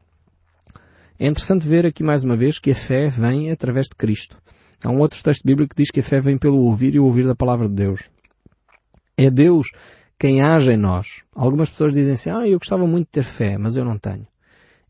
É 1.18 1.28
interessante 1.28 1.68
ver 1.68 1.87
aqui 1.87 2.02
mais 2.02 2.24
uma 2.24 2.37
vez 2.37 2.58
que 2.58 2.72
a 2.72 2.74
fé 2.74 3.08
vem 3.08 3.52
através 3.52 3.87
de 3.87 3.94
Cristo. 3.94 4.37
Há 4.82 4.90
um 4.90 4.98
outro 4.98 5.22
texto 5.22 5.44
bíblico 5.44 5.74
que 5.74 5.82
diz 5.82 5.90
que 5.90 6.00
a 6.00 6.02
fé 6.02 6.20
vem 6.20 6.37
pelo 6.37 6.58
ouvir 6.58 6.94
e 6.94 6.98
o 6.98 7.04
ouvir 7.04 7.24
da 7.24 7.37
palavra 7.37 7.68
de 7.68 7.74
Deus. 7.74 8.10
É 9.16 9.30
Deus 9.30 9.70
quem 10.18 10.42
age 10.42 10.72
em 10.72 10.76
nós. 10.76 11.22
Algumas 11.34 11.70
pessoas 11.70 11.92
dizem 11.92 12.14
assim, 12.14 12.30
ah, 12.30 12.48
eu 12.48 12.58
gostava 12.58 12.84
muito 12.87 13.06
de 13.06 13.12
ter 13.12 13.22
fé, 13.22 13.56
mas 13.56 13.76
eu 13.76 13.84
não 13.84 13.96
tenho. 13.96 14.26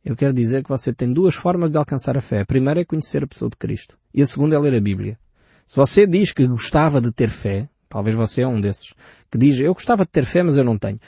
Eu 0.03 0.17
quero 0.17 0.33
dizer 0.33 0.63
que 0.63 0.69
você 0.69 0.93
tem 0.93 1.13
duas 1.13 1.35
formas 1.35 1.71
de 1.71 1.77
alcançar 1.77 2.17
a 2.17 2.21
fé. 2.21 2.41
A 2.41 2.47
primeira 2.47 2.81
é 2.81 2.85
conhecer 2.85 3.23
a 3.23 3.27
pessoa 3.27 3.51
de 3.51 3.57
Cristo. 3.57 3.99
E 4.13 4.23
a 4.23 4.27
segunda 4.27 4.57
é 4.57 4.59
ler 4.59 4.75
a 4.75 4.81
Bíblia. 4.81 5.19
Se 5.67 5.77
você 5.77 6.07
diz 6.07 6.33
que 6.33 6.47
gostava 6.47 7.01
de 7.01 7.11
ter 7.11 7.31
fé, 7.31 7.69
talvez 7.89 8.17
você 8.17 8.43
é 8.43 8.47
um 8.47 8.61
desses, 8.61 8.93
que 9.31 9.39
diz, 9.39 9.59
eu 9.59 9.73
gostava 9.75 10.05
de 10.05 10.11
ter 10.11 10.25
fé, 10.25 10.43
mas 10.43 10.57
eu 10.57 10.65
não 10.65 10.79
tenho. 10.79 10.99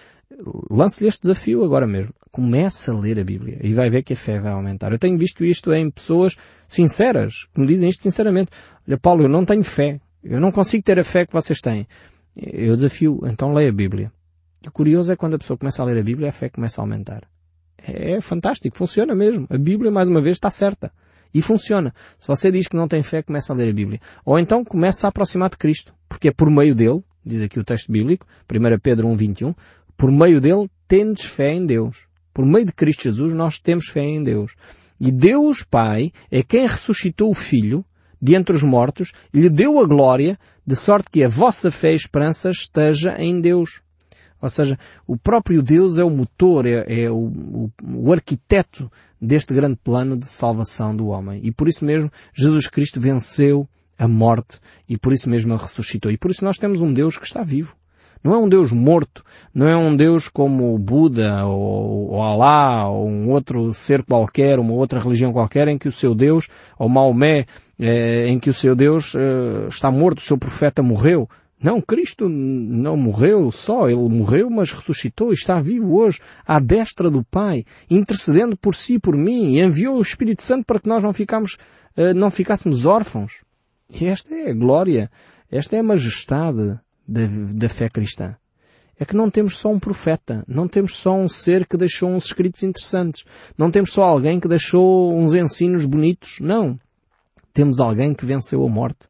Lance-lhe 0.70 1.08
este 1.08 1.22
desafio 1.22 1.64
agora 1.64 1.86
mesmo. 1.86 2.12
Comece 2.30 2.90
a 2.90 2.94
ler 2.94 3.18
a 3.18 3.24
Bíblia 3.24 3.58
e 3.62 3.72
vai 3.72 3.88
ver 3.88 4.02
que 4.02 4.12
a 4.12 4.16
fé 4.16 4.40
vai 4.40 4.52
aumentar. 4.52 4.92
Eu 4.92 4.98
tenho 4.98 5.16
visto 5.16 5.44
isto 5.44 5.72
em 5.72 5.90
pessoas 5.90 6.36
sinceras, 6.66 7.46
que 7.54 7.60
me 7.60 7.66
dizem 7.66 7.88
isto 7.88 8.02
sinceramente. 8.02 8.50
Olha, 8.86 8.98
Paulo, 8.98 9.24
eu 9.24 9.28
não 9.28 9.44
tenho 9.44 9.62
fé. 9.62 10.00
Eu 10.22 10.40
não 10.40 10.50
consigo 10.50 10.82
ter 10.82 10.98
a 10.98 11.04
fé 11.04 11.24
que 11.24 11.32
vocês 11.32 11.60
têm. 11.60 11.86
Eu 12.34 12.74
desafio, 12.74 13.20
então 13.24 13.52
leia 13.52 13.70
a 13.70 13.72
Bíblia. 13.72 14.12
E 14.62 14.68
o 14.68 14.72
curioso 14.72 15.12
é 15.12 15.16
quando 15.16 15.34
a 15.34 15.38
pessoa 15.38 15.56
começa 15.56 15.82
a 15.82 15.86
ler 15.86 15.98
a 15.98 16.02
Bíblia, 16.02 16.28
a 16.28 16.32
fé 16.32 16.48
começa 16.48 16.80
a 16.80 16.84
aumentar. 16.84 17.22
É 17.78 18.20
fantástico, 18.20 18.76
funciona 18.76 19.14
mesmo. 19.14 19.46
A 19.48 19.56
Bíblia, 19.56 19.90
mais 19.90 20.08
uma 20.08 20.20
vez, 20.20 20.36
está 20.36 20.50
certa. 20.50 20.92
E 21.36 21.42
funciona. 21.42 21.94
Se 22.18 22.28
você 22.28 22.50
diz 22.50 22.66
que 22.66 22.76
não 22.76 22.88
tem 22.88 23.02
fé, 23.02 23.20
começa 23.20 23.52
a 23.52 23.56
ler 23.56 23.68
a 23.68 23.72
Bíblia. 23.74 24.00
Ou 24.24 24.38
então 24.38 24.64
começa 24.64 25.06
a 25.06 25.10
aproximar 25.10 25.50
de 25.50 25.58
Cristo. 25.58 25.94
Porque 26.08 26.28
é 26.28 26.32
por 26.32 26.50
meio 26.50 26.74
dele, 26.74 27.04
diz 27.22 27.42
aqui 27.42 27.60
o 27.60 27.64
texto 27.64 27.92
bíblico, 27.92 28.26
1 28.50 28.78
Pedro 28.78 29.06
1, 29.08 29.16
21, 29.16 29.54
por 29.98 30.10
meio 30.10 30.40
dele 30.40 30.66
tendes 30.88 31.26
fé 31.26 31.52
em 31.52 31.66
Deus. 31.66 32.06
Por 32.32 32.46
meio 32.46 32.64
de 32.64 32.72
Cristo 32.72 33.02
Jesus 33.02 33.34
nós 33.34 33.58
temos 33.58 33.86
fé 33.86 34.00
em 34.00 34.22
Deus. 34.22 34.54
E 34.98 35.12
Deus 35.12 35.62
Pai 35.62 36.10
é 36.30 36.42
quem 36.42 36.66
ressuscitou 36.66 37.28
o 37.28 37.34
Filho 37.34 37.84
de 38.18 38.34
entre 38.34 38.56
os 38.56 38.62
mortos 38.62 39.12
e 39.30 39.38
lhe 39.38 39.50
deu 39.50 39.78
a 39.78 39.86
glória, 39.86 40.38
de 40.66 40.74
sorte 40.74 41.10
que 41.10 41.22
a 41.22 41.28
vossa 41.28 41.70
fé 41.70 41.92
e 41.92 41.96
esperança 41.96 42.48
esteja 42.48 43.14
em 43.18 43.42
Deus. 43.42 43.82
Ou 44.40 44.48
seja, 44.48 44.78
o 45.06 45.18
próprio 45.18 45.62
Deus 45.62 45.98
é 45.98 46.04
o 46.04 46.08
motor, 46.08 46.64
é, 46.64 47.04
é 47.04 47.10
o, 47.10 47.26
o, 47.26 47.70
o 47.94 48.10
arquiteto 48.10 48.90
deste 49.20 49.54
grande 49.54 49.76
plano 49.76 50.16
de 50.16 50.26
salvação 50.26 50.94
do 50.94 51.08
homem. 51.08 51.40
E 51.42 51.50
por 51.50 51.68
isso 51.68 51.84
mesmo 51.84 52.10
Jesus 52.34 52.68
Cristo 52.68 53.00
venceu 53.00 53.68
a 53.98 54.06
morte 54.06 54.60
e 54.88 54.98
por 54.98 55.12
isso 55.12 55.28
mesmo 55.30 55.54
a 55.54 55.56
ressuscitou. 55.56 56.10
E 56.10 56.18
por 56.18 56.30
isso 56.30 56.44
nós 56.44 56.58
temos 56.58 56.80
um 56.80 56.92
Deus 56.92 57.16
que 57.16 57.26
está 57.26 57.42
vivo. 57.42 57.74
Não 58.22 58.34
é 58.34 58.38
um 58.38 58.48
Deus 58.48 58.72
morto, 58.72 59.22
não 59.54 59.68
é 59.68 59.76
um 59.76 59.94
Deus 59.94 60.28
como 60.28 60.74
o 60.74 60.78
Buda 60.78 61.44
ou, 61.44 62.10
ou 62.10 62.22
Alá 62.22 62.88
ou 62.88 63.06
um 63.08 63.30
outro 63.30 63.72
ser 63.72 64.02
qualquer, 64.02 64.58
uma 64.58 64.72
outra 64.72 64.98
religião 64.98 65.32
qualquer 65.32 65.68
em 65.68 65.78
que 65.78 65.86
o 65.86 65.92
seu 65.92 66.14
Deus, 66.14 66.48
ou 66.78 66.88
Maomé, 66.88 67.46
eh, 67.78 68.26
em 68.26 68.38
que 68.38 68.50
o 68.50 68.54
seu 68.54 68.74
Deus 68.74 69.14
eh, 69.14 69.68
está 69.68 69.90
morto, 69.90 70.18
o 70.18 70.22
seu 70.22 70.36
profeta 70.36 70.82
morreu. 70.82 71.28
Não, 71.62 71.80
Cristo 71.80 72.28
não 72.28 72.96
morreu 72.98 73.50
só, 73.50 73.88
Ele 73.88 74.08
morreu, 74.10 74.50
mas 74.50 74.72
ressuscitou 74.72 75.32
está 75.32 75.60
vivo 75.60 75.94
hoje 75.96 76.20
à 76.46 76.60
destra 76.60 77.10
do 77.10 77.24
Pai, 77.24 77.64
intercedendo 77.90 78.56
por 78.56 78.74
si 78.74 78.98
por 78.98 79.16
mim, 79.16 79.54
e 79.54 79.62
enviou 79.62 79.96
o 79.96 80.02
Espírito 80.02 80.42
Santo 80.42 80.66
para 80.66 80.78
que 80.78 80.88
nós 80.88 81.02
não, 81.02 81.14
ficamos, 81.14 81.56
eh, 81.96 82.12
não 82.12 82.30
ficássemos 82.30 82.84
órfãos. 82.84 83.42
E 83.90 84.04
esta 84.04 84.34
é 84.34 84.50
a 84.50 84.54
glória, 84.54 85.10
esta 85.50 85.76
é 85.76 85.78
a 85.78 85.82
majestade 85.82 86.78
da, 87.08 87.26
da 87.54 87.68
fé 87.70 87.88
cristã. 87.88 88.36
É 88.98 89.04
que 89.04 89.16
não 89.16 89.30
temos 89.30 89.56
só 89.56 89.70
um 89.70 89.78
profeta, 89.78 90.44
não 90.46 90.68
temos 90.68 90.94
só 90.96 91.14
um 91.14 91.28
ser 91.28 91.66
que 91.66 91.76
deixou 91.76 92.10
uns 92.10 92.26
escritos 92.26 92.62
interessantes, 92.62 93.24
não 93.56 93.70
temos 93.70 93.92
só 93.92 94.02
alguém 94.02 94.38
que 94.38 94.48
deixou 94.48 95.14
uns 95.14 95.32
ensinos 95.32 95.86
bonitos, 95.86 96.38
não. 96.40 96.78
Temos 97.54 97.80
alguém 97.80 98.14
que 98.14 98.26
venceu 98.26 98.62
a 98.64 98.68
morte 98.68 99.08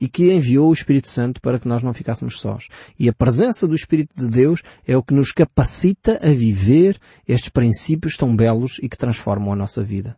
e 0.00 0.08
que 0.08 0.32
enviou 0.32 0.70
o 0.70 0.72
Espírito 0.72 1.08
Santo 1.08 1.40
para 1.40 1.58
que 1.58 1.68
nós 1.68 1.82
não 1.82 1.94
ficássemos 1.94 2.38
sós. 2.38 2.68
E 2.98 3.08
a 3.08 3.12
presença 3.12 3.66
do 3.66 3.74
Espírito 3.74 4.14
de 4.16 4.28
Deus 4.28 4.62
é 4.86 4.96
o 4.96 5.02
que 5.02 5.14
nos 5.14 5.32
capacita 5.32 6.18
a 6.22 6.32
viver 6.32 6.98
estes 7.26 7.48
princípios 7.48 8.16
tão 8.16 8.34
belos 8.34 8.78
e 8.82 8.88
que 8.88 8.98
transformam 8.98 9.52
a 9.52 9.56
nossa 9.56 9.82
vida. 9.82 10.16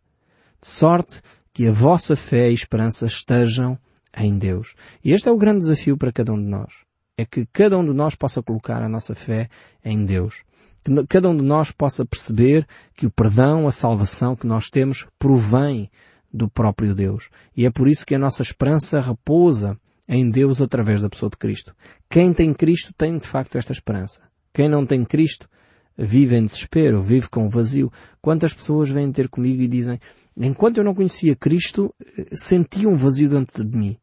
De 0.61 0.69
sorte 0.69 1.21
que 1.53 1.67
a 1.67 1.73
vossa 1.73 2.17
fé 2.17 2.51
e 2.51 2.55
esperança 2.55 3.07
estejam 3.07 3.79
em 4.17 4.37
Deus. 4.37 4.75
E 5.05 5.13
este 5.13 5.29
é 5.29 5.33
o 5.33 5.39
grande 5.39 5.61
desafio 5.61 5.97
para 5.97 6.13
cada 6.13 6.33
um 6.33 6.39
de 6.39 6.49
nós. 6.49 6.85
É 7.17 7.25
que 7.25 7.47
cada 7.53 7.77
um 7.79 7.85
de 7.85 7.93
nós 7.93 8.15
possa 8.15 8.43
colocar 8.43 8.83
a 8.83 8.89
nossa 8.89 9.15
fé 9.15 9.49
em 9.85 10.05
Deus. 10.05 10.43
Que 10.85 11.07
cada 11.07 11.29
um 11.29 11.37
de 11.37 11.43
nós 11.43 11.71
possa 11.71 12.05
perceber 12.05 12.67
que 12.95 13.07
o 13.07 13.11
perdão, 13.11 13.67
a 13.67 13.73
salvação 13.73 14.37
que 14.37 14.47
nós 14.47 14.71
temos 14.71 15.07
provém 15.19 15.91
do 16.33 16.49
próprio 16.49 16.95
Deus. 16.95 17.29
E 17.57 17.67
é 17.67 17.71
por 17.71 17.89
isso 17.89 18.07
que 18.07 18.15
a 18.15 18.19
nossa 18.19 18.43
esperança 18.43 19.01
repousa 19.01 19.79
em 20.09 20.29
Deus 20.31 20.61
através 20.61 21.03
da 21.03 21.11
pessoa 21.11 21.31
de 21.31 21.37
Cristo. 21.37 21.75
Quem 22.09 22.33
tem 22.33 22.55
Cristo 22.55 22.93
tem 22.97 23.19
de 23.19 23.27
facto 23.27 23.57
esta 23.57 23.73
esperança. 23.73 24.23
Quem 24.53 24.69
não 24.69 24.87
tem 24.87 25.05
Cristo 25.05 25.49
vive 25.97 26.37
em 26.37 26.45
desespero, 26.45 27.03
vive 27.03 27.29
com 27.29 27.49
vazio. 27.51 27.93
Quantas 28.23 28.55
pessoas 28.55 28.89
vêm 28.89 29.11
ter 29.11 29.29
comigo 29.29 29.61
e 29.63 29.69
dizem, 29.69 29.99
enquanto 30.37 30.79
eu 30.79 30.85
não 30.85 30.95
conhecia 30.95 31.35
Cristo, 31.35 31.95
sentia 32.33 32.89
um 32.89 32.97
vazio 32.97 33.29
dentro 33.29 33.65
de 33.65 33.77
mim. 33.77 33.99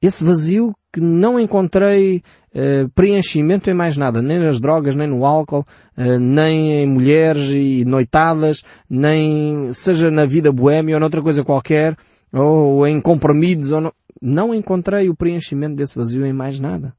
Esse 0.00 0.22
vazio 0.22 0.74
que 0.92 1.00
não 1.00 1.40
encontrei 1.40 2.22
uh, 2.58 2.88
preenchimento 2.90 3.70
em 3.70 3.74
mais 3.74 3.96
nada, 3.96 4.20
nem 4.20 4.38
nas 4.38 4.58
drogas, 4.58 4.96
nem 4.96 5.06
no 5.06 5.24
álcool, 5.24 5.64
uh, 5.96 6.18
nem 6.18 6.82
em 6.82 6.86
mulheres 6.86 7.50
e 7.50 7.84
noitadas, 7.84 8.64
nem 8.90 9.72
seja 9.72 10.10
na 10.10 10.26
vida 10.26 10.50
boêmia 10.50 10.96
ou 10.96 11.00
noutra 11.00 11.22
coisa 11.22 11.44
qualquer, 11.44 11.96
ou 12.32 12.86
em 12.86 13.00
comprimidos, 13.00 13.70
ou 13.70 13.92
não 14.20 14.52
encontrei 14.52 15.08
o 15.08 15.14
preenchimento 15.14 15.76
desse 15.76 15.96
vazio 15.96 16.26
em 16.26 16.32
mais 16.32 16.58
nada. 16.58 16.94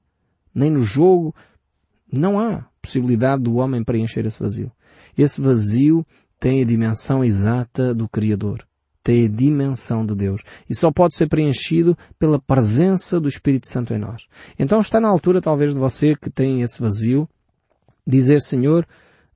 Nem 0.55 0.71
no 0.71 0.83
jogo. 0.83 1.35
Não 2.11 2.39
há 2.39 2.65
possibilidade 2.81 3.43
do 3.43 3.57
homem 3.57 3.83
preencher 3.83 4.25
esse 4.25 4.41
vazio. 4.41 4.71
Esse 5.15 5.39
vazio 5.39 6.03
tem 6.39 6.63
a 6.63 6.65
dimensão 6.65 7.23
exata 7.23 7.93
do 7.93 8.09
Criador 8.09 8.65
tem 9.03 9.25
a 9.25 9.29
dimensão 9.29 10.05
de 10.05 10.13
Deus 10.13 10.43
e 10.69 10.75
só 10.75 10.91
pode 10.91 11.15
ser 11.15 11.27
preenchido 11.27 11.97
pela 12.17 12.39
presença 12.39 13.19
do 13.19 13.29
Espírito 13.29 13.67
Santo 13.67 13.93
em 13.93 13.97
nós. 13.97 14.27
Então 14.57 14.79
está 14.79 14.99
na 14.99 15.07
altura 15.07 15.41
talvez 15.41 15.73
de 15.73 15.79
você 15.79 16.15
que 16.15 16.29
tem 16.29 16.61
esse 16.61 16.81
vazio 16.81 17.27
dizer 18.05 18.41
Senhor, 18.41 18.85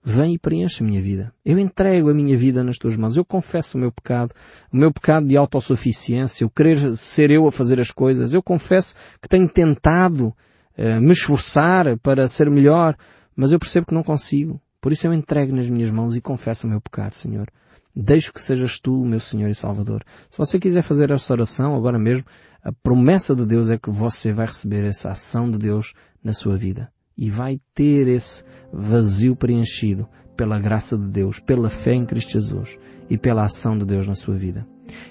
vem 0.03 0.33
e 0.33 0.39
preenche 0.39 0.83
a 0.83 0.85
minha 0.85 1.01
vida. 1.01 1.33
Eu 1.45 1.57
entrego 1.57 2.09
a 2.09 2.13
minha 2.13 2.37
vida 2.37 2.63
nas 2.63 2.77
tuas 2.77 2.97
mãos. 2.97 3.15
Eu 3.15 3.23
confesso 3.23 3.77
o 3.77 3.79
meu 3.79 3.91
pecado, 3.91 4.33
o 4.71 4.75
meu 4.75 4.91
pecado 4.91 5.27
de 5.27 5.37
autossuficiência, 5.37 6.45
o 6.45 6.49
querer 6.49 6.95
ser 6.97 7.31
eu 7.31 7.47
a 7.47 7.51
fazer 7.51 7.79
as 7.79 7.91
coisas. 7.91 8.33
Eu 8.33 8.43
confesso 8.43 8.95
que 9.21 9.29
tenho 9.29 9.47
tentado 9.47 10.35
uh, 10.77 11.01
me 11.01 11.11
esforçar 11.11 11.97
para 11.99 12.27
ser 12.27 12.49
melhor, 12.49 12.97
mas 13.35 13.51
eu 13.51 13.59
percebo 13.59 13.87
que 13.87 13.93
não 13.93 14.03
consigo. 14.03 14.59
Por 14.81 14.91
isso 14.91 15.07
eu 15.07 15.13
entrego 15.13 15.55
nas 15.55 15.69
minhas 15.69 15.89
mãos 15.89 16.15
e 16.15 16.21
confesso 16.21 16.67
o 16.67 16.69
meu 16.69 16.81
pecado, 16.81 17.13
Senhor. 17.13 17.47
Deixo 17.95 18.33
que 18.33 18.41
sejas 18.41 18.79
tu 18.79 19.01
o 19.01 19.05
meu 19.05 19.19
Senhor 19.19 19.49
e 19.49 19.55
Salvador. 19.55 20.03
Se 20.29 20.37
você 20.37 20.59
quiser 20.59 20.81
fazer 20.81 21.11
essa 21.11 21.33
oração 21.33 21.75
agora 21.75 21.99
mesmo, 21.99 22.25
a 22.63 22.71
promessa 22.71 23.35
de 23.35 23.45
Deus 23.45 23.69
é 23.69 23.77
que 23.77 23.91
você 23.91 24.33
vai 24.33 24.47
receber 24.47 24.83
essa 24.83 25.11
ação 25.11 25.49
de 25.49 25.59
Deus 25.59 25.93
na 26.23 26.33
sua 26.33 26.57
vida. 26.57 26.91
E 27.15 27.29
vai 27.29 27.59
ter 27.75 28.07
esse 28.07 28.43
vazio 28.71 29.35
preenchido 29.35 30.09
pela 30.35 30.57
graça 30.57 30.97
de 30.97 31.07
Deus, 31.07 31.39
pela 31.39 31.69
fé 31.69 31.93
em 31.93 32.05
Cristo 32.05 32.31
Jesus 32.31 32.79
e 33.09 33.17
pela 33.17 33.43
ação 33.43 33.77
de 33.77 33.85
Deus 33.85 34.07
na 34.07 34.15
sua 34.15 34.35
vida. 34.35 34.65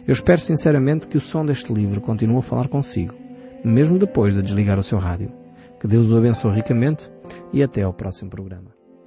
Eu 0.06 0.12
espero 0.12 0.40
sinceramente 0.40 1.06
que 1.06 1.16
o 1.16 1.20
som 1.20 1.44
deste 1.44 1.72
livro 1.72 2.00
continue 2.00 2.38
a 2.38 2.42
falar 2.42 2.66
consigo, 2.66 3.14
mesmo 3.64 3.98
depois 3.98 4.34
de 4.34 4.42
desligar 4.42 4.78
o 4.78 4.82
seu 4.82 4.98
rádio. 4.98 5.32
Que 5.80 5.86
Deus 5.86 6.10
o 6.10 6.16
abençoe 6.16 6.54
ricamente 6.54 7.08
e 7.52 7.62
até 7.62 7.82
ao 7.82 7.92
próximo 7.92 8.30
programa. 8.30 8.71